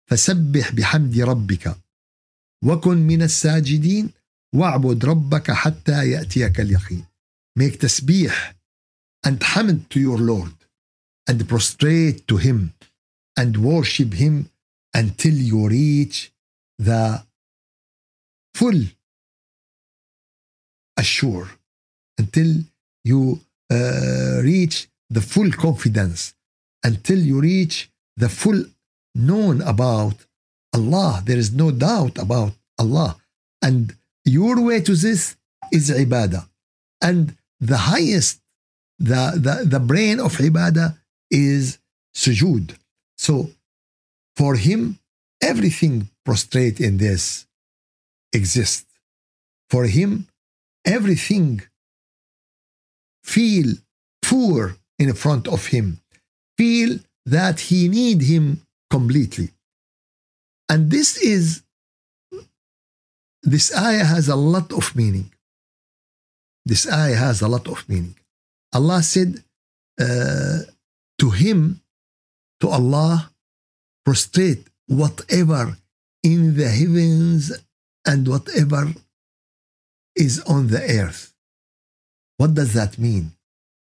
فسبح 0.10 0.72
بحمد 0.72 1.20
ربك 1.20 1.76
وكن 2.66 2.98
من 2.98 3.22
الساجدين 3.22 4.10
واعبد 4.56 5.06
ربك 5.06 5.52
حتى 5.52 6.10
يأتيك 6.12 6.60
اليقين 6.60 7.06
make 7.60 7.76
تسبيح 7.76 8.56
and 9.26 9.40
hamd 9.44 9.90
to 9.90 10.00
your 10.00 10.18
Lord 10.18 10.54
and 11.30 11.48
prostrate 11.50 12.28
to 12.28 12.38
him 12.38 12.74
and 13.38 13.58
worship 13.58 14.14
him 14.14 14.50
until 14.96 15.34
you 15.34 15.68
reach 15.68 16.32
the 16.80 17.24
full 18.54 18.82
assure 20.98 21.48
until 22.18 22.56
you 23.04 23.40
uh, 23.72 24.42
reach 24.44 24.88
the 25.10 25.22
full 25.22 25.52
confidence 25.52 26.34
until 26.84 27.20
you 27.20 27.40
reach 27.42 27.90
the 28.16 28.30
full 28.30 28.64
known 29.16 29.62
about 29.62 30.16
Allah 30.74 31.22
there 31.26 31.38
is 31.38 31.54
no 31.54 31.72
doubt 31.72 32.18
about 32.18 32.52
Allah 32.80 33.18
and 33.62 33.96
your 34.26 34.62
way 34.62 34.82
to 34.82 34.96
this 34.96 35.36
is 35.72 35.90
ibadah 35.90 36.48
and 37.02 37.36
the 37.60 37.78
highest 37.94 38.40
the 39.00 39.24
the, 39.46 39.64
the 39.66 39.80
brain 39.80 40.20
of 40.20 40.38
ibadah 40.38 40.96
is 41.32 41.78
sujood 42.16 42.76
so 43.18 43.50
for 44.36 44.56
him 44.56 44.98
Everything 45.42 46.10
prostrate 46.26 46.80
in 46.80 46.98
this 46.98 47.46
exists. 48.34 48.86
For 49.70 49.84
him, 49.86 50.28
everything 50.86 51.62
feel 53.24 53.74
poor 54.22 54.78
in 54.98 55.14
front 55.14 55.48
of 55.48 55.68
him, 55.68 56.00
feel 56.58 57.00
that 57.26 57.60
he 57.60 57.88
need 57.88 58.22
him 58.22 58.62
completely. 58.90 59.50
And 60.70 60.90
this 60.90 61.18
is, 61.18 61.62
this 63.44 63.76
ayah 63.78 64.06
has 64.06 64.28
a 64.30 64.36
lot 64.36 64.72
of 64.74 64.96
meaning. 64.96 65.32
This 66.66 66.92
ayah 66.92 67.16
has 67.16 67.42
a 67.42 67.48
lot 67.48 67.68
of 67.68 67.88
meaning. 67.88 68.16
Allah 68.74 69.04
said 69.04 69.44
uh, 70.00 70.60
to 71.20 71.30
him, 71.30 71.82
to 72.62 72.68
Allah, 72.70 73.30
prostrate 74.04 74.67
whatever 74.88 75.78
in 76.24 76.56
the 76.58 76.70
heavens 76.70 77.52
and 78.06 78.28
whatever 78.28 78.94
is 80.16 80.40
on 80.44 80.68
the 80.68 80.82
earth. 80.82 81.34
What 82.38 82.54
does 82.56 82.74
that 82.74 82.98
mean? 82.98 83.32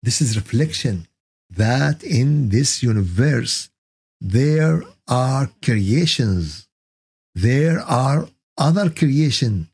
This 0.03 0.21
is 0.21 0.37
reflection 0.37 1.07
that 1.51 2.03
in 2.03 2.49
this 2.49 2.83
universe 2.83 3.69
there 4.21 4.83
are 5.09 5.51
creations, 5.62 6.69
there 7.35 7.81
are 7.81 8.27
other 8.57 8.88
creation. 8.91 9.69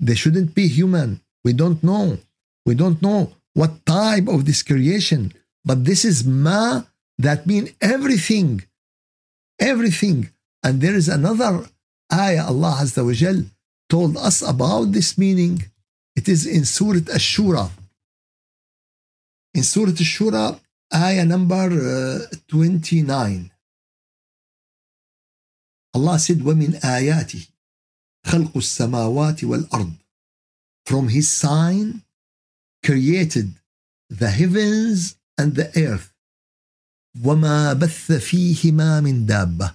They 0.00 0.14
shouldn't 0.16 0.54
be 0.54 0.68
human. 0.68 1.20
We 1.44 1.52
don't 1.52 1.82
know. 1.84 2.18
We 2.66 2.74
don't 2.74 3.00
know 3.00 3.32
what 3.54 3.84
type 3.86 4.28
of 4.28 4.44
this 4.44 4.62
creation, 4.62 5.32
but 5.64 5.84
this 5.84 6.04
is 6.04 6.24
ma 6.24 6.82
that 7.18 7.46
means 7.46 7.70
everything 7.80 8.62
everything. 9.70 10.18
And 10.64 10.74
there 10.82 10.94
is 11.02 11.08
another 11.08 11.52
ayah 12.26 12.44
Allah 12.52 12.74
Azza 12.84 13.04
wa 13.08 13.12
Jal 13.22 13.38
told 13.94 14.16
us 14.16 14.36
about 14.54 14.86
this 14.96 15.10
meaning. 15.24 15.56
It 16.14 16.26
is 16.34 16.42
in 16.56 16.64
Surah 16.66 17.06
Ash-Shura. 17.18 17.66
In 19.54 19.62
Surah 19.74 19.92
Ash-Shura, 20.06 20.60
ayah 21.08 21.24
number 21.34 21.66
uh, 22.24 22.36
29. 22.48 23.50
Allah 25.94 26.18
said, 26.18 26.38
وَمِنْ 26.48 26.80
آيَاتِهِ 26.80 27.48
خَلْقُ 28.26 28.52
السَّمَاوَاتِ 28.64 29.44
وَالْأَرْضِ 29.44 29.92
From 30.86 31.08
His 31.08 31.30
sign 31.32 32.02
created 32.84 33.48
the 34.10 34.30
heavens 34.30 35.16
and 35.38 35.54
the 35.54 35.68
earth 35.82 36.11
وَمَا 37.24 37.72
بَثَّ 37.72 38.12
فِيهِمَا 38.12 39.00
مِنْ 39.00 39.26
دَابَّةٍ 39.26 39.74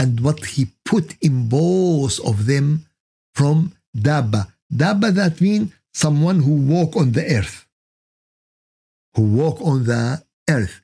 And 0.00 0.20
what 0.20 0.44
he 0.44 0.68
put 0.84 1.16
in 1.22 1.48
both 1.48 2.18
of 2.24 2.46
them 2.46 2.86
from 3.34 3.72
dabba. 3.96 4.52
Dabba 4.72 5.12
that 5.14 5.40
means 5.40 5.72
someone 5.92 6.40
who 6.40 6.52
walk 6.74 6.94
on 6.96 7.12
the 7.12 7.24
earth. 7.34 7.66
Who 9.16 9.22
walk 9.34 9.60
on 9.60 9.84
the 9.84 10.22
earth. 10.48 10.80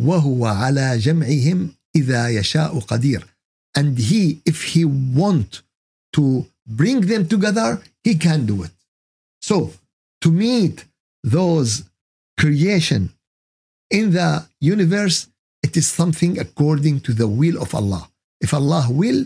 وَهُوَ 0.00 0.40
عَلَى 0.46 0.98
جَمْعِهِمْ 0.98 1.68
إِذَا 1.96 2.28
يَشَاءُ 2.36 2.80
قَدِيرٌ 2.86 3.24
And 3.76 3.98
he, 3.98 4.42
if 4.46 4.62
he 4.64 4.84
want 4.84 5.62
to 6.12 6.46
bring 6.66 7.00
them 7.02 7.26
together, 7.26 7.80
he 8.04 8.14
can 8.16 8.46
do 8.46 8.62
it. 8.62 8.70
So, 9.40 9.72
to 10.20 10.30
meet 10.30 10.84
those 11.24 11.84
creation 12.38 13.10
in 13.90 14.12
the 14.12 14.46
universe 14.60 15.28
it 15.72 15.76
is 15.82 15.88
something 16.02 16.32
according 16.44 16.96
to 17.06 17.10
the 17.20 17.26
will 17.40 17.56
of 17.64 17.70
Allah. 17.80 18.04
If 18.46 18.50
Allah 18.60 18.84
will, 19.00 19.20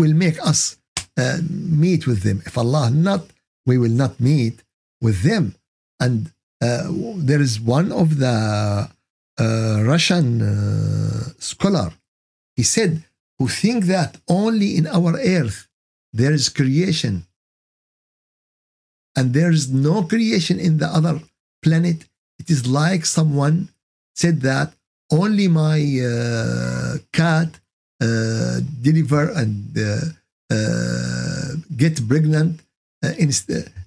will 0.00 0.12
make 0.24 0.36
us 0.52 0.60
uh, 1.22 1.38
meet 1.84 2.02
with 2.10 2.20
them. 2.26 2.38
If 2.48 2.54
Allah 2.62 2.84
not, 3.08 3.22
we 3.70 3.78
will 3.82 3.96
not 4.04 4.12
meet 4.30 4.56
with 5.06 5.18
them. 5.28 5.44
And 6.04 6.16
uh, 6.60 6.92
there 7.28 7.40
is 7.48 7.54
one 7.78 7.88
of 8.02 8.08
the 8.24 8.36
uh, 9.38 9.46
Russian 9.92 10.26
uh, 10.48 10.50
scholar. 11.50 11.88
He 12.58 12.62
said, 12.74 12.90
"Who 13.38 13.46
think 13.62 13.78
that 13.94 14.10
only 14.42 14.70
in 14.78 14.84
our 14.98 15.12
earth 15.38 15.60
there 16.20 16.32
is 16.40 16.44
creation, 16.60 17.14
and 19.16 19.26
there 19.38 19.50
is 19.58 19.64
no 19.88 19.96
creation 20.12 20.56
in 20.66 20.72
the 20.82 20.88
other 20.98 21.16
planet? 21.64 21.98
It 22.42 22.48
is 22.54 22.60
like 22.80 23.02
someone 23.18 23.56
said 24.22 24.36
that 24.50 24.68
only 25.10 25.48
my 25.48 25.80
uh, 26.00 26.94
cat 27.12 27.58
uh, 28.00 28.60
deliver 28.80 29.28
and 29.34 29.76
uh, 29.76 31.56
get 31.76 31.98
pregnant 32.08 32.60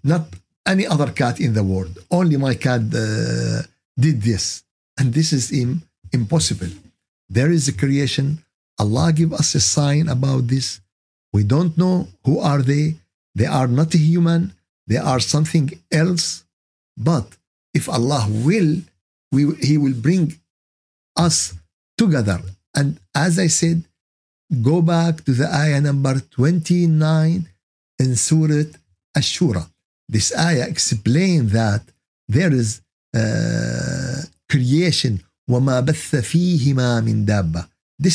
not 0.04 0.26
any 0.68 0.86
other 0.88 1.08
cat 1.12 1.40
in 1.40 1.54
the 1.54 1.64
world 1.64 1.98
only 2.12 2.38
my 2.38 2.54
cat 2.56 2.82
did 3.98 4.22
this 4.22 4.64
and 5.00 5.14
this 5.14 5.34
is 5.34 5.52
Im- 5.52 5.82
impossible 6.12 6.70
there 7.30 7.52
is 7.52 7.68
a 7.68 7.74
creation 7.74 8.44
allah 8.80 9.14
give 9.14 9.32
us 9.34 9.56
a 9.56 9.60
sign 9.62 10.08
about 10.10 10.48
this 10.48 10.82
we 11.32 11.44
don't 11.44 11.78
know 11.78 12.08
who 12.26 12.40
are 12.40 12.62
they 12.62 12.96
they 13.36 13.46
are 13.46 13.68
not 13.68 13.94
human 13.94 14.54
they 14.88 14.98
are 14.98 15.20
something 15.20 15.70
else 15.92 16.44
but 16.98 17.38
if 17.74 17.88
allah 17.88 18.28
will 18.30 18.82
we, 19.32 19.56
he 19.62 19.78
will 19.80 19.96
bring 19.98 20.34
us 21.16 21.54
together. 21.98 22.42
And 22.76 23.00
as 23.16 23.38
I 23.40 23.48
said, 23.48 23.84
go 24.62 24.82
back 24.82 25.24
to 25.26 25.32
the 25.34 25.54
ayah 25.54 25.82
number 25.82 26.20
29 26.20 27.48
in 28.00 28.16
Surah 28.16 28.64
Ash-Shura. 29.16 29.70
This 30.10 30.36
ayah 30.38 30.68
explains 30.68 31.52
that 31.54 31.82
there 32.28 32.52
is 32.54 32.82
uh, 33.16 34.22
creation. 34.50 35.22
This 35.48 36.12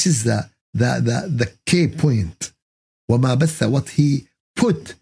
is 0.06 0.24
the, 0.24 0.48
the, 0.74 0.90
the, 1.08 1.28
the 1.44 1.52
key 1.66 1.88
point. 1.88 2.52
what 3.06 3.88
he 3.90 4.26
put 4.56 4.94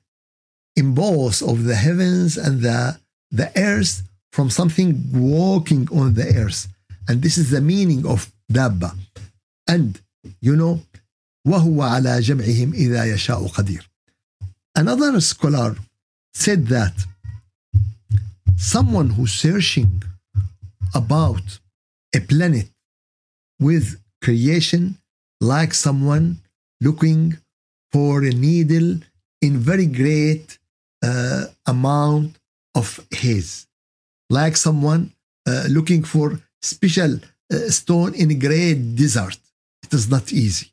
in 0.76 0.94
both 0.94 1.42
of 1.42 1.64
the 1.64 1.74
heavens 1.74 2.36
and 2.36 2.60
the, 2.60 2.98
the 3.30 3.50
earth 3.56 4.02
from 4.32 4.50
something 4.50 5.10
walking 5.12 5.88
on 5.92 6.14
the 6.14 6.26
earth. 6.36 6.68
And 7.08 7.22
this 7.22 7.36
is 7.38 7.50
the 7.50 7.60
meaning 7.60 8.06
of 8.06 8.32
dabba. 8.52 8.90
And, 9.68 9.88
you 10.40 10.56
know, 10.56 10.80
وهو 11.46 11.82
على 11.82 12.20
جمعهم 12.20 12.72
إذا 12.74 13.04
يشاء 13.14 13.46
قدير. 13.46 13.88
Another 14.74 15.20
scholar 15.20 15.76
said 16.34 16.66
that 16.66 16.92
someone 18.56 19.10
who's 19.10 19.32
searching 19.32 20.02
about 20.94 21.60
a 22.14 22.20
planet 22.20 22.68
with 23.60 24.00
creation 24.22 24.96
like 25.40 25.72
someone 25.72 26.38
looking 26.80 27.36
for 27.92 28.22
a 28.24 28.30
needle 28.30 28.98
in 29.40 29.58
very 29.58 29.86
great 29.86 30.58
uh, 31.02 31.44
amount 31.66 32.38
of 32.74 32.86
haze 33.12 33.66
like 34.30 34.56
someone 34.56 35.12
uh, 35.48 35.64
looking 35.68 36.02
for 36.02 36.38
special 36.62 37.14
uh, 37.52 37.56
stone 37.70 38.14
in 38.14 38.30
a 38.30 38.34
great 38.34 38.94
desert. 38.96 39.38
It 39.82 39.92
is 39.94 40.08
not 40.10 40.32
easy. 40.32 40.68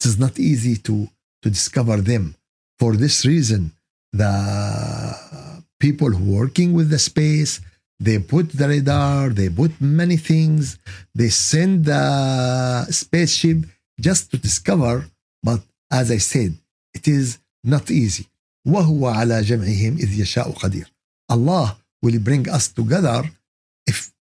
It 0.00 0.06
is 0.06 0.18
not 0.18 0.38
easy 0.38 0.76
to, 0.76 1.08
to 1.42 1.50
discover 1.50 1.98
them. 1.98 2.34
For 2.78 2.96
this 2.96 3.24
reason, 3.24 3.72
the 4.12 5.60
people 5.80 6.10
working 6.18 6.72
with 6.72 6.90
the 6.90 6.98
space, 6.98 7.60
they 8.00 8.18
put 8.18 8.50
the 8.52 8.68
radar, 8.68 9.30
they 9.30 9.48
put 9.48 9.80
many 9.80 10.16
things, 10.16 10.78
they 11.14 11.28
send 11.28 11.84
the 11.84 12.84
spaceship 12.90 13.58
just 14.00 14.30
to 14.32 14.38
discover. 14.38 15.06
But 15.42 15.60
as 15.92 16.10
I 16.10 16.18
said, 16.18 16.54
it 16.92 17.08
is 17.08 17.38
not 17.62 17.90
easy. 17.90 18.26
وهو 18.68 19.06
على 19.06 19.42
جمعهم 19.42 19.96
إذ 19.96 20.20
يشاء 20.20 20.52
قدير. 20.52 20.90
Allah 21.30 21.76
will 22.02 22.18
bring 22.18 22.48
us 22.48 22.68
together 22.68 23.30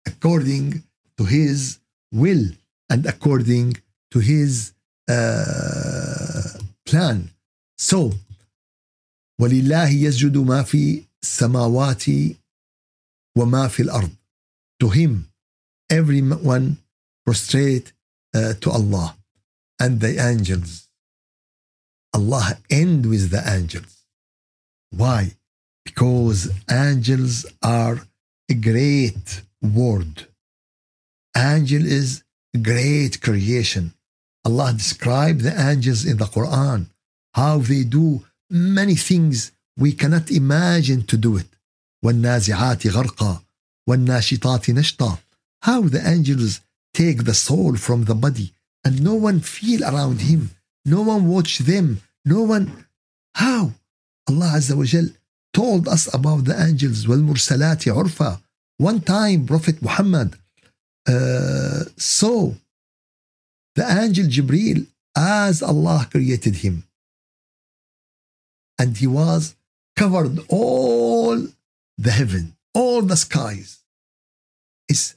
according 0.07 0.83
to 1.19 1.25
his 1.25 1.79
will 2.13 2.45
and 2.91 3.07
according 3.07 3.67
to 4.13 4.19
his 4.31 4.73
uh, 5.09 6.49
plan. 6.89 7.31
So, 7.79 8.13
ولله 9.41 9.89
يسجد 9.89 10.37
ما 10.37 10.63
في 10.63 11.05
السماوات 11.23 12.05
وما 13.39 13.69
في 13.69 13.83
الأرض. 13.83 14.11
To 14.81 14.89
him, 14.91 15.29
everyone 15.91 16.79
prostrate 17.27 17.93
uh, 18.35 18.55
to 18.61 18.71
Allah 18.71 19.17
and 19.81 20.01
the 20.01 20.19
angels. 20.21 20.89
Allah 22.13 22.59
end 22.71 23.07
with 23.07 23.31
the 23.31 23.43
angels. 23.57 24.05
Why? 24.91 25.33
Because 25.85 26.51
angels 26.71 27.45
are 27.63 28.01
great 28.61 29.43
word. 29.65 30.27
Angel 31.37 31.85
is 31.85 32.23
great 32.63 33.21
creation. 33.23 33.95
Allah 34.45 34.73
described 34.77 35.41
the 35.41 35.59
angels 35.59 36.05
in 36.05 36.19
the 36.19 36.27
Quran, 36.27 36.91
how 37.33 37.59
they 37.59 37.85
do 37.85 38.25
many 38.51 38.95
things 38.95 39.53
we 39.79 39.93
cannot 39.93 40.31
imagine 40.31 41.03
to 41.07 41.17
do 41.17 41.37
it. 41.37 41.47
والنازعات 42.05 42.87
غرقا 42.87 43.43
والناشطات 43.89 44.71
نشطا 44.71 45.17
How 45.63 45.81
the 45.83 46.07
angels 46.07 46.61
take 46.93 47.25
the 47.25 47.33
soul 47.33 47.77
from 47.77 48.05
the 48.05 48.15
body 48.15 48.53
and 48.85 49.01
no 49.03 49.15
one 49.15 49.41
feel 49.41 49.83
around 49.83 50.21
him. 50.21 50.51
No 50.85 51.01
one 51.01 51.27
watch 51.27 51.59
them. 51.61 52.03
No 52.27 52.43
one. 52.43 52.85
How? 53.37 53.73
Allah 54.29 54.51
Azza 54.59 54.77
wa 54.77 54.85
told 55.55 55.89
us 55.89 56.13
about 56.15 56.45
the 56.45 56.63
angels. 56.63 57.07
والمرسلات 57.07 57.89
عرفا 57.89 58.41
one 58.79 59.01
time, 59.01 59.47
Prophet 59.47 59.81
Muhammad 59.83 60.35
uh, 61.09 61.85
saw 61.97 62.53
the 63.77 63.85
angel 63.87 64.27
Jibril 64.27 64.87
as 65.17 65.63
Allah 65.63 66.09
created 66.11 66.57
him. 66.67 66.83
And 68.79 68.97
he 68.97 69.07
was 69.07 69.55
covered 69.97 70.41
all 70.49 71.37
the 71.97 72.11
heaven, 72.11 72.57
all 72.75 73.03
the 73.03 73.17
skies. 73.17 73.79
It's 74.89 75.15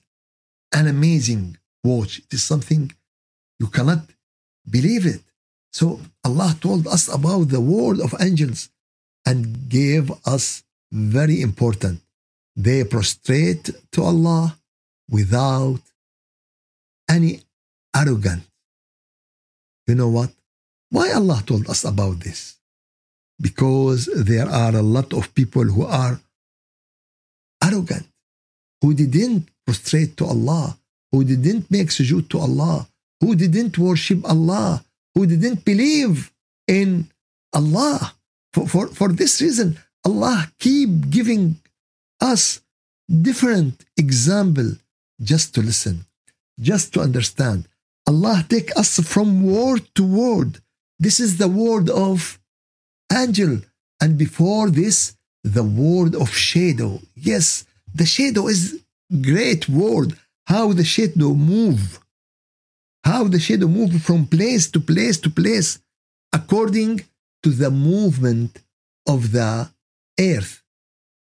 an 0.72 0.88
amazing 0.88 1.58
watch. 1.84 2.20
It 2.20 2.34
is 2.34 2.43
something 2.43 2.91
you 3.60 3.67
cannot 3.67 4.02
believe 4.70 5.06
it. 5.08 5.22
So 5.74 6.00
Allah 6.24 6.56
told 6.62 6.86
us 6.88 7.08
about 7.12 7.46
the 7.50 7.62
world 7.62 8.02
of 8.02 8.13
angels 8.20 8.70
and 9.26 9.67
gave 9.67 10.12
us 10.26 10.63
very 10.91 11.41
important 11.41 12.02
they 12.58 12.84
prostrate 12.84 13.70
to 13.93 14.02
Allah 14.02 14.58
without 15.08 15.78
any 17.08 17.41
arrogance. 17.96 18.43
You 19.86 19.93
know 19.93 20.10
what? 20.10 20.34
Why 20.89 21.13
Allah 21.13 21.43
told 21.46 21.70
us 21.70 21.86
about 21.86 22.20
this? 22.22 22.58
Because 23.39 24.10
there 24.17 24.50
are 24.50 24.76
a 24.76 24.82
lot 24.82 25.13
of 25.13 25.36
people 25.36 25.63
who 25.65 25.86
are 25.86 26.20
arrogant, 27.63 28.08
who 28.82 28.96
didn't 28.96 29.48
prostrate 29.63 30.17
to 30.17 30.26
Allah, 30.26 30.76
who 31.12 31.24
didn't 31.24 31.70
make 31.70 31.89
sujood 31.89 32.28
to 32.32 32.39
Allah, 32.39 32.88
who 33.22 33.36
didn't 33.36 33.78
worship 33.78 34.26
Allah, 34.28 34.84
who 35.13 35.28
didn't 35.28 35.63
believe 35.63 36.32
in 36.67 37.08
Allah. 37.54 38.15
For, 38.52 38.67
for, 38.67 38.88
for 38.88 39.10
this 39.13 39.39
reason, 39.43 39.78
Allah 40.04 40.52
keep 40.58 41.12
giving 41.12 41.62
us 42.19 42.62
different 43.10 43.86
example 43.95 44.71
just 45.21 45.53
to 45.56 45.62
listen, 45.62 46.06
just 46.60 46.93
to 46.93 47.01
understand. 47.01 47.67
Allah 48.06 48.45
take 48.47 48.75
us 48.77 48.99
from 48.99 49.43
word 49.43 49.82
to 49.95 50.03
word. 50.06 50.60
This 50.99 51.19
is 51.19 51.38
the 51.38 51.47
word 51.47 51.89
of 51.89 52.39
angel. 53.13 53.60
And 54.01 54.17
before 54.17 54.69
this, 54.69 55.15
the 55.43 55.63
word 55.63 56.15
of 56.15 56.30
shadow. 56.34 56.99
Yes, 57.15 57.65
the 57.93 58.06
shadow 58.06 58.47
is 58.47 58.80
great 59.21 59.67
word. 59.67 60.17
How 60.45 60.71
the 60.73 60.84
shadow 60.84 61.34
move. 61.34 61.99
How 63.03 63.23
the 63.25 63.39
shadow 63.39 63.67
move 63.67 64.01
from 64.01 64.27
place 64.27 64.69
to 64.71 64.80
place 64.80 65.17
to 65.19 65.30
place 65.30 65.80
according 66.34 67.01
to 67.43 67.49
the 67.49 67.71
movement 67.71 68.60
of 69.08 69.32
the 69.32 69.69
earth. 70.19 70.63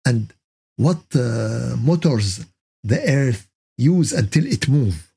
And 0.05 0.33
what 0.76 1.00
uh, 1.14 1.76
motors 1.78 2.44
the 2.82 3.00
earth 3.08 3.48
use 3.76 4.12
until 4.12 4.46
it 4.46 4.68
move 4.68 5.12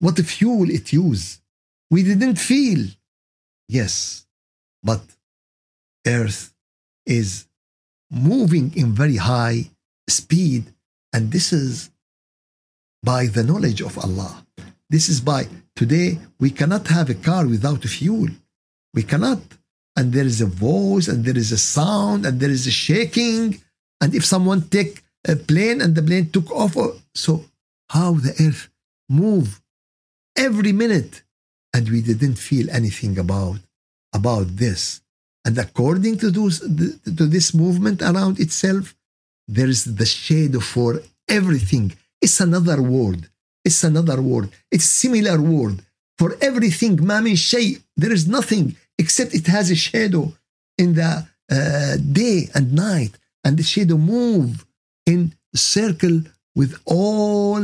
what 0.00 0.18
fuel 0.18 0.68
it 0.70 0.92
use 0.92 1.40
we 1.90 2.02
didn't 2.02 2.36
feel 2.36 2.86
yes 3.68 4.24
but 4.82 5.00
earth 6.06 6.52
is 7.06 7.46
moving 8.10 8.72
in 8.76 8.92
very 8.92 9.16
high 9.16 9.58
speed 10.08 10.64
and 11.12 11.32
this 11.32 11.52
is 11.52 11.90
by 13.02 13.26
the 13.26 13.42
knowledge 13.44 13.80
of 13.80 13.96
allah 13.98 14.44
this 14.90 15.08
is 15.08 15.20
by 15.20 15.46
today 15.76 16.18
we 16.40 16.50
cannot 16.50 16.86
have 16.88 17.08
a 17.08 17.14
car 17.14 17.46
without 17.46 17.82
fuel 17.84 18.28
we 18.94 19.02
cannot 19.02 19.40
and 19.96 20.12
there 20.12 20.24
is 20.26 20.40
a 20.40 20.46
voice 20.46 21.06
and 21.08 21.24
there 21.24 21.36
is 21.36 21.52
a 21.52 21.58
sound 21.76 22.26
and 22.26 22.40
there 22.40 22.50
is 22.50 22.66
a 22.66 22.70
shaking 22.70 23.60
and 24.02 24.10
if 24.18 24.24
someone 24.34 24.60
take 24.76 24.92
a 25.34 25.36
plane 25.50 25.78
and 25.84 25.92
the 25.94 26.02
plane 26.08 26.26
took 26.36 26.48
off 26.62 26.72
so 27.24 27.32
how 27.96 28.10
the 28.26 28.32
earth 28.46 28.62
move 29.20 29.48
every 30.46 30.72
minute 30.84 31.12
and 31.74 31.84
we 31.94 31.98
didn't 32.10 32.38
feel 32.48 32.66
anything 32.80 33.14
about 33.24 33.58
about 34.20 34.46
this 34.64 34.82
and 35.46 35.54
according 35.66 36.14
to 36.22 36.28
those 36.38 36.56
to 37.18 37.24
this 37.34 37.48
movement 37.64 37.98
around 38.10 38.34
itself 38.46 38.84
there 39.56 39.70
is 39.74 39.82
the 40.00 40.08
shade 40.24 40.54
for 40.72 40.90
everything 41.38 41.86
it's 42.24 42.40
another 42.48 42.78
word 42.98 43.20
it's 43.68 43.82
another 43.90 44.18
word 44.32 44.46
it's 44.74 44.88
similar 45.04 45.38
word 45.56 45.76
for 46.20 46.28
everything 46.48 46.92
Mami, 47.12 47.34
من 47.34 47.82
there 48.02 48.14
is 48.18 48.24
nothing 48.38 48.66
except 49.02 49.30
it 49.40 49.46
has 49.56 49.66
a 49.70 49.78
shadow 49.88 50.22
in 50.82 50.88
the 51.00 51.12
uh, 51.56 51.94
day 52.22 52.36
and 52.58 52.66
night 52.90 53.14
and 53.44 53.56
the 53.58 53.62
shadow 53.62 53.98
move 53.98 54.64
in 55.06 55.32
circle 55.54 56.20
with 56.54 56.78
all 56.84 57.60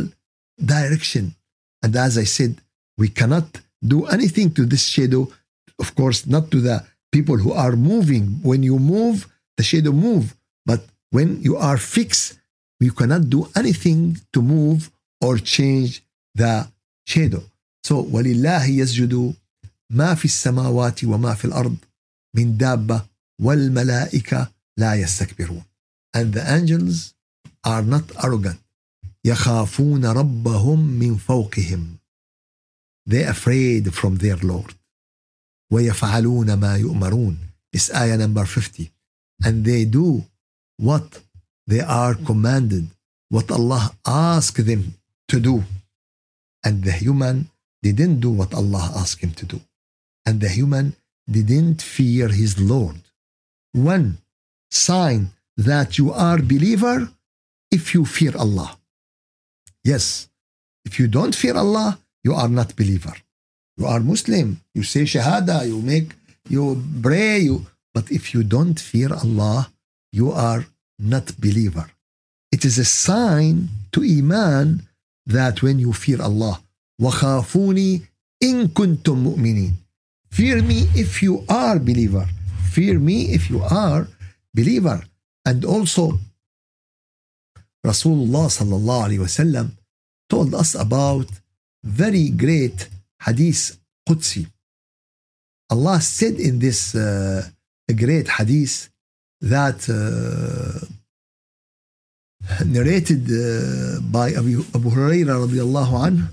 direction. 0.65 1.35
And 1.83 1.95
as 1.97 2.19
I 2.19 2.25
said, 2.25 2.59
we 2.97 3.09
cannot 3.09 3.47
do 3.87 4.07
anything 4.07 4.53
to 4.55 4.67
this 4.67 4.87
shadow. 4.87 5.29
Of 5.79 5.95
course, 5.95 6.27
not 6.27 6.51
to 6.53 6.61
the 6.61 6.85
people 7.13 7.39
who 7.39 7.53
are 7.53 7.77
moving. 7.77 8.25
When 8.51 8.63
you 8.63 8.79
move, 8.79 9.17
the 9.57 9.63
shadow 9.63 9.93
move. 9.93 10.35
But 10.67 10.81
when 11.11 11.41
you 11.43 11.57
are 11.57 11.77
fixed, 11.79 12.39
you 12.81 12.93
cannot 12.93 13.29
do 13.31 13.49
anything 13.57 14.19
to 14.33 14.43
move 14.43 14.91
or 15.21 15.39
change 15.39 16.03
the 16.35 16.67
shadow. 17.07 17.43
So 17.85 18.03
ولله 18.05 18.65
يسجد 18.65 19.35
ما 19.93 20.15
في 20.15 20.25
السماوات 20.25 21.05
وما 21.05 21.35
في 21.35 21.45
الأرض 21.45 21.77
من 22.37 22.57
دابة 22.57 23.05
والملائكة 23.43 24.51
لا 24.79 24.95
يستكبرون 24.95 25.63
and 26.17 26.33
the 26.35 26.45
angels 26.47 27.15
are 27.69 27.85
not 27.95 28.17
arrogant 28.25 28.57
يخافون 29.27 30.05
ربهم 30.07 30.81
من 30.91 31.17
فوقهم 31.17 31.97
they 33.11 33.23
afraid 33.33 33.87
from 33.91 34.19
their 34.19 34.45
Lord 34.49 34.75
ويفعلون 35.73 36.55
ما 36.55 36.77
يؤمرون 36.77 37.39
ayah 37.77 38.17
number 38.17 38.45
50 38.45 38.91
and 39.45 39.65
they 39.67 39.85
do 39.85 40.23
what 40.81 41.21
they 41.71 41.81
are 41.81 42.15
commanded 42.15 42.87
what 43.35 43.51
Allah 43.51 43.93
asked 44.07 44.65
them 44.67 44.83
to 45.33 45.39
do 45.41 45.65
and 46.67 46.85
the 46.85 46.93
human 47.05 47.49
didn't 47.87 48.19
do 48.21 48.31
what 48.41 48.55
Allah 48.55 48.87
asked 49.03 49.21
him 49.25 49.33
to 49.41 49.45
do 49.47 49.59
and 50.27 50.41
the 50.41 50.49
human 50.59 50.87
didn't 51.39 51.81
fear 51.97 52.29
his 52.29 52.53
Lord 52.73 52.99
One 53.93 54.09
sign 54.71 55.31
that 55.57 55.99
you 55.99 56.13
are 56.13 56.39
believer 56.39 57.09
if 57.71 57.95
you 57.95 58.05
fear 58.05 58.37
Allah. 58.37 58.77
Yes, 59.85 60.29
if 60.85 60.99
you 60.99 61.09
don't 61.09 61.35
fear 61.35 61.57
Allah, 61.57 61.99
you 62.25 62.35
are 62.35 62.49
not 62.49 62.77
believer. 62.77 63.15
You 63.77 63.87
are 63.87 64.01
Muslim. 64.01 64.61
You 64.75 64.83
say 64.83 65.03
Shahada. 65.03 65.67
You 65.67 65.81
make. 65.81 66.13
You 66.49 66.83
pray. 67.03 67.39
You. 67.39 67.67
But 67.95 68.11
if 68.11 68.35
you 68.35 68.43
don't 68.45 68.79
fear 68.79 69.13
Allah, 69.15 69.71
you 70.13 70.31
are 70.33 70.67
not 70.99 71.41
believer. 71.41 71.89
It 72.51 72.65
is 72.65 72.79
a 72.79 72.85
sign 72.85 73.69
to 73.93 74.03
iman 74.03 74.83
that 75.27 75.63
when 75.63 75.79
you 75.79 75.93
fear 75.93 76.21
Allah, 76.23 76.61
وخافوني 77.01 78.01
إن 78.43 78.69
كنتم 78.69 79.19
مؤمنين. 79.25 79.75
Fear 80.31 80.63
me 80.63 80.89
if 80.97 81.23
you 81.23 81.45
are 81.49 81.79
believer. 81.79 82.27
Fear 82.73 82.99
me 83.01 83.33
if 83.33 83.49
you 83.51 83.63
are 83.63 84.09
believer. 84.55 85.03
And 85.47 85.65
also, 85.65 86.19
Rasulullah 87.85 88.49
sallallahu 88.53 89.05
alaihi 89.09 89.25
wasallam 89.27 89.73
told 90.29 90.55
us 90.55 90.75
about 90.75 91.27
very 91.85 92.29
great 92.29 92.89
hadith 93.23 93.79
Qudsi. 94.09 94.47
Allah 95.71 96.01
said 96.01 96.41
in 96.41 96.59
this 96.59 96.95
uh, 96.95 97.45
great 97.97 98.29
hadith 98.29 98.89
that 99.41 99.81
uh, 99.89 100.85
narrated 102.65 103.25
uh, 103.29 104.01
by 104.13 104.33
Abu, 104.33 104.65
Abu 104.77 104.89
Huraira 104.93 105.41
radiallahu 105.47 105.97
anhu 106.05 106.29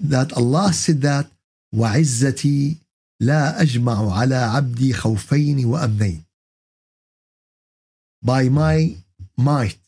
that 0.00 0.32
Allah 0.36 0.72
said 0.72 1.00
that 1.02 1.26
وعزتي 1.74 2.76
لا 3.22 3.62
أجمع 3.62 4.18
على 4.18 4.34
عبدي 4.34 4.92
خوفين 4.92 5.64
وأمنين 5.64 6.22
by 8.22 8.48
my 8.48 8.94
might. 9.36 9.80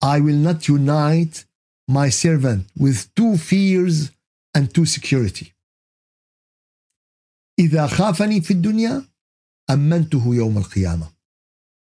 I 0.00 0.20
will 0.20 0.40
not 0.48 0.68
unite 0.68 1.44
my 1.86 2.08
servant 2.08 2.66
with 2.78 3.12
two 3.14 3.36
fears 3.36 4.10
and 4.54 4.72
two 4.74 4.86
security. 4.86 5.52
إذا 7.60 7.86
خافني 7.86 8.40
في 8.40 8.50
الدنيا 8.52 9.04
أمنته 9.70 10.34
يوم 10.34 10.58
القيامة. 10.58 11.08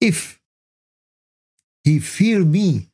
If 0.01 0.41
he 1.85 1.99
fear 2.01 2.45
me 2.45 2.89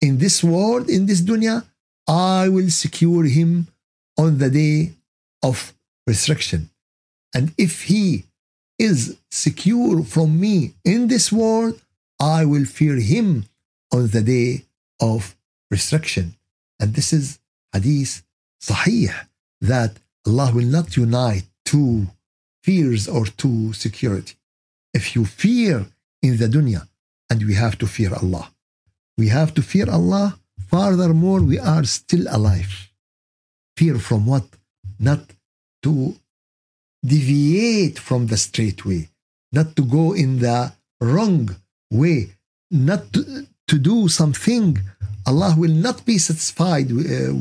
in 0.00 0.18
this 0.18 0.42
world, 0.42 0.88
in 0.90 1.06
this 1.06 1.20
dunya, 1.20 1.64
I 2.08 2.48
will 2.48 2.70
secure 2.70 3.24
him 3.24 3.68
on 4.16 4.38
the 4.38 4.50
day 4.50 4.92
of 5.42 5.72
resurrection. 6.06 6.70
And 7.34 7.52
if 7.58 7.82
he 7.84 8.24
is 8.78 9.16
secure 9.30 10.02
from 10.04 10.40
me 10.40 10.74
in 10.84 11.08
this 11.08 11.30
world, 11.30 11.78
I 12.20 12.44
will 12.44 12.64
fear 12.64 12.96
him 12.96 13.46
on 13.92 14.08
the 14.08 14.22
day 14.22 14.64
of 15.00 15.36
resurrection, 15.70 16.34
And 16.80 16.94
this 16.94 17.12
is 17.12 17.38
hadith 17.72 18.22
sahih 18.62 19.12
that 19.60 19.92
Allah 20.26 20.50
will 20.54 20.66
not 20.78 20.96
unite 20.96 21.44
two 21.64 22.08
fears 22.64 23.06
or 23.06 23.26
two 23.26 23.72
security. 23.72 24.34
If 24.92 25.14
you 25.14 25.24
fear 25.24 25.86
in 26.22 26.38
the 26.38 26.48
dunya, 26.48 26.82
and 27.30 27.44
we 27.46 27.54
have 27.54 27.78
to 27.78 27.86
fear 27.86 28.12
Allah, 28.14 28.46
we 29.16 29.28
have 29.28 29.54
to 29.54 29.62
fear 29.62 29.88
Allah. 29.98 30.38
Furthermore, 30.74 31.40
we 31.40 31.58
are 31.58 31.84
still 31.84 32.26
alive. 32.38 32.72
Fear 33.76 33.96
from 34.08 34.26
what? 34.26 34.46
Not 34.98 35.22
to 35.84 36.14
deviate 37.04 37.98
from 38.08 38.26
the 38.26 38.36
straight 38.46 38.84
way, 38.88 39.08
not 39.52 39.76
to 39.76 39.82
go 39.84 40.04
in 40.12 40.30
the 40.40 40.72
wrong 41.00 41.54
way, 41.90 42.34
not 42.70 43.12
to, 43.12 43.46
to 43.68 43.78
do 43.78 44.08
something, 44.08 44.78
Allah 45.26 45.54
will 45.56 45.70
not 45.72 46.04
be 46.04 46.18
satisfied 46.18 46.90
uh, 46.90 47.32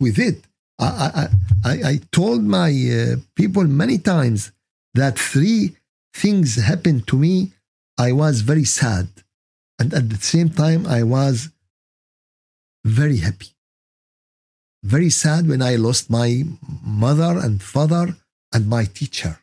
with 0.00 0.18
it. 0.18 0.44
I, 0.80 1.28
I, 1.64 1.74
I 1.92 2.00
told 2.10 2.42
my 2.42 2.70
uh, 2.70 3.16
people 3.36 3.64
many 3.64 3.98
times 3.98 4.50
that 4.94 5.18
three 5.18 5.76
things 6.14 6.56
happened 6.60 7.06
to 7.08 7.16
me. 7.16 7.52
I 7.98 8.12
was 8.12 8.40
very 8.40 8.64
sad. 8.64 9.08
And 9.78 9.94
at 9.94 10.10
the 10.10 10.16
same 10.16 10.50
time, 10.50 10.86
I 10.86 11.02
was 11.02 11.50
very 12.84 13.18
happy. 13.18 13.48
Very 14.82 15.10
sad 15.10 15.48
when 15.48 15.62
I 15.62 15.76
lost 15.76 16.10
my 16.10 16.42
mother 16.82 17.38
and 17.38 17.62
father 17.62 18.16
and 18.52 18.68
my 18.68 18.84
teacher. 18.84 19.38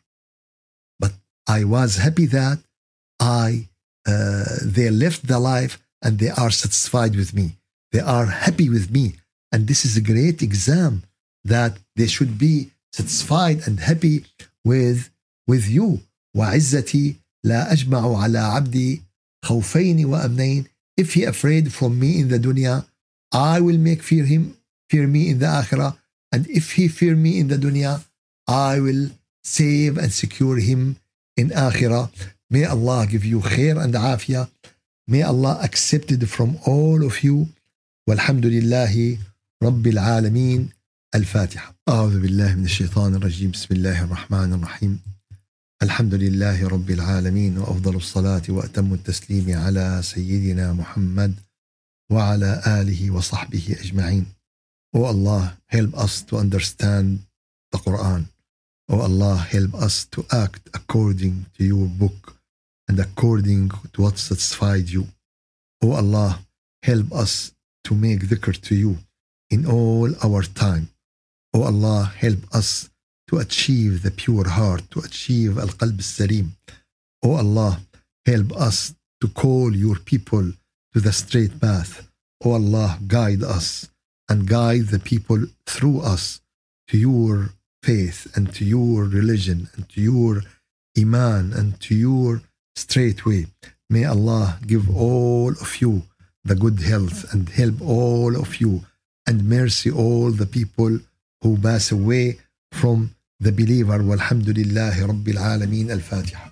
But 0.98 1.12
I 1.48 1.64
was 1.64 1.96
happy 1.96 2.26
that 2.26 2.58
I 3.18 3.69
uh, 4.06 4.44
they 4.62 4.90
lived 4.90 5.26
their 5.26 5.38
life 5.38 5.78
and 6.02 6.18
they 6.18 6.30
are 6.30 6.50
satisfied 6.50 7.14
with 7.14 7.34
me. 7.34 7.56
They 7.92 8.00
are 8.00 8.26
happy 8.26 8.68
with 8.70 8.90
me. 8.90 9.16
And 9.52 9.66
this 9.66 9.84
is 9.84 9.96
a 9.96 10.00
great 10.00 10.42
exam 10.42 11.02
that 11.44 11.78
they 11.96 12.06
should 12.06 12.38
be 12.38 12.70
satisfied 12.92 13.66
and 13.66 13.80
happy 13.80 14.24
with, 14.64 15.10
with 15.46 15.68
you. 15.68 16.00
وعزتي 16.36 17.14
لا 17.46 17.72
أجمع 17.72 18.22
على 18.22 18.38
عبدي 18.38 19.02
خوفين 19.44 20.04
وأمنين 20.04 20.64
If 21.00 21.14
he 21.14 21.24
afraid 21.24 21.72
from 21.72 21.98
me 21.98 22.18
in 22.20 22.28
the 22.28 22.38
dunya, 22.38 22.84
I 23.32 23.60
will 23.60 23.78
make 23.78 24.02
fear 24.02 24.24
him, 24.24 24.56
fear 24.90 25.06
me 25.06 25.28
in 25.30 25.38
the 25.40 25.46
akhirah. 25.46 25.96
And 26.32 26.48
if 26.50 26.72
he 26.72 26.88
fear 26.88 27.16
me 27.16 27.40
in 27.40 27.48
the 27.48 27.56
dunya, 27.56 28.02
I 28.46 28.80
will 28.80 29.10
save 29.42 29.96
and 29.98 30.12
secure 30.12 30.58
him 30.58 30.96
in 31.38 31.48
akhirah. 31.50 32.10
May 32.54 32.64
Allah 32.74 33.06
give 33.06 33.24
you 33.24 33.40
خير 33.40 33.80
and 33.84 33.96
عافية. 33.96 34.48
May 35.10 35.22
Allah 35.22 35.60
accept 35.62 36.10
it 36.10 36.24
from 36.26 36.56
all 36.66 37.02
of 37.04 37.24
you. 37.24 37.46
والحمد 38.08 38.46
لله 38.46 39.18
رب 39.62 39.86
العالمين 39.86 40.68
الفاتحة 41.14 41.74
أعوذ 41.88 42.20
بالله 42.20 42.54
من 42.54 42.64
الشيطان 42.64 43.14
الرجيم 43.14 43.50
بسم 43.50 43.74
الله 43.74 44.04
الرحمن 44.04 44.52
الرحيم 44.52 45.00
الحمد 45.82 46.14
لله 46.14 46.68
رب 46.68 46.90
العالمين 46.90 47.58
وأفضل 47.58 47.96
الصلاة 47.96 48.42
وأتم 48.48 48.94
التسليم 48.94 49.58
على 49.58 50.00
سيدنا 50.04 50.72
محمد 50.72 51.34
وعلى 52.12 52.62
آله 52.66 53.10
وصحبه 53.10 53.76
أجمعين 53.80 54.26
Oh 54.96 55.04
Allah, 55.04 55.56
help 55.66 55.94
us 55.94 56.22
to 56.22 56.36
understand 56.36 57.20
the 57.70 57.78
Quran. 57.78 58.22
Oh 58.88 59.00
Allah, 59.02 59.36
help 59.36 59.74
us 59.74 60.04
to 60.06 60.24
act 60.32 60.62
according 60.74 61.46
to 61.56 61.64
your 61.64 61.86
book. 61.86 62.36
and 62.90 62.98
according 62.98 63.70
to 63.92 63.98
what 64.02 64.18
satisfied 64.28 64.86
you. 64.96 65.02
O 65.84 65.86
Allah, 66.02 66.30
help 66.88 67.06
us 67.24 67.32
to 67.86 67.90
make 68.04 68.20
dhikr 68.32 68.52
to 68.66 68.74
you 68.82 68.92
in 69.54 69.60
all 69.78 70.10
our 70.26 70.42
time. 70.66 70.86
O 71.54 71.58
Allah, 71.70 72.00
help 72.24 72.40
us 72.60 72.68
to 73.28 73.34
achieve 73.44 73.92
the 74.04 74.14
pure 74.24 74.48
heart, 74.58 74.82
to 74.92 74.98
achieve 75.08 75.52
Al 75.66 75.72
Qalb 75.80 75.98
Salim. 76.14 76.46
O 77.26 77.28
Allah, 77.42 77.72
help 78.32 78.48
us 78.68 78.78
to 79.20 79.26
call 79.42 79.68
your 79.84 79.98
people 80.10 80.46
to 80.92 80.98
the 81.06 81.14
straight 81.22 81.54
path. 81.66 81.92
O 82.44 82.46
Allah, 82.60 82.90
guide 83.18 83.44
us 83.58 83.66
and 84.28 84.38
guide 84.58 84.86
the 84.94 85.04
people 85.12 85.40
through 85.72 85.98
us 86.14 86.24
to 86.88 86.94
your 86.98 87.34
faith 87.88 88.18
and 88.34 88.44
to 88.56 88.62
your 88.74 88.96
religion 89.18 89.58
and 89.74 89.82
to 89.92 89.98
your 90.10 90.32
iman 91.02 91.44
and 91.58 91.68
to 91.86 91.94
your 91.94 92.42
straightway. 92.76 93.46
May 93.88 94.04
Allah 94.04 94.58
give 94.66 94.88
all 94.94 95.50
of 95.60 95.80
you 95.80 96.02
the 96.44 96.54
good 96.54 96.80
health 96.80 97.32
and 97.32 97.48
help 97.48 97.80
all 97.82 98.36
of 98.36 98.60
you 98.60 98.84
and 99.26 99.48
mercy 99.48 99.90
all 99.90 100.30
the 100.30 100.46
people 100.46 100.98
who 101.42 101.58
pass 101.58 101.90
away 101.90 102.38
from 102.72 103.14
the 103.40 103.52
believer. 103.52 103.98
Walhamdulillahi 103.98 105.02
Rabbil 105.10 105.38
Alameen. 105.38 105.90
Al-Fatiha. 105.90 106.50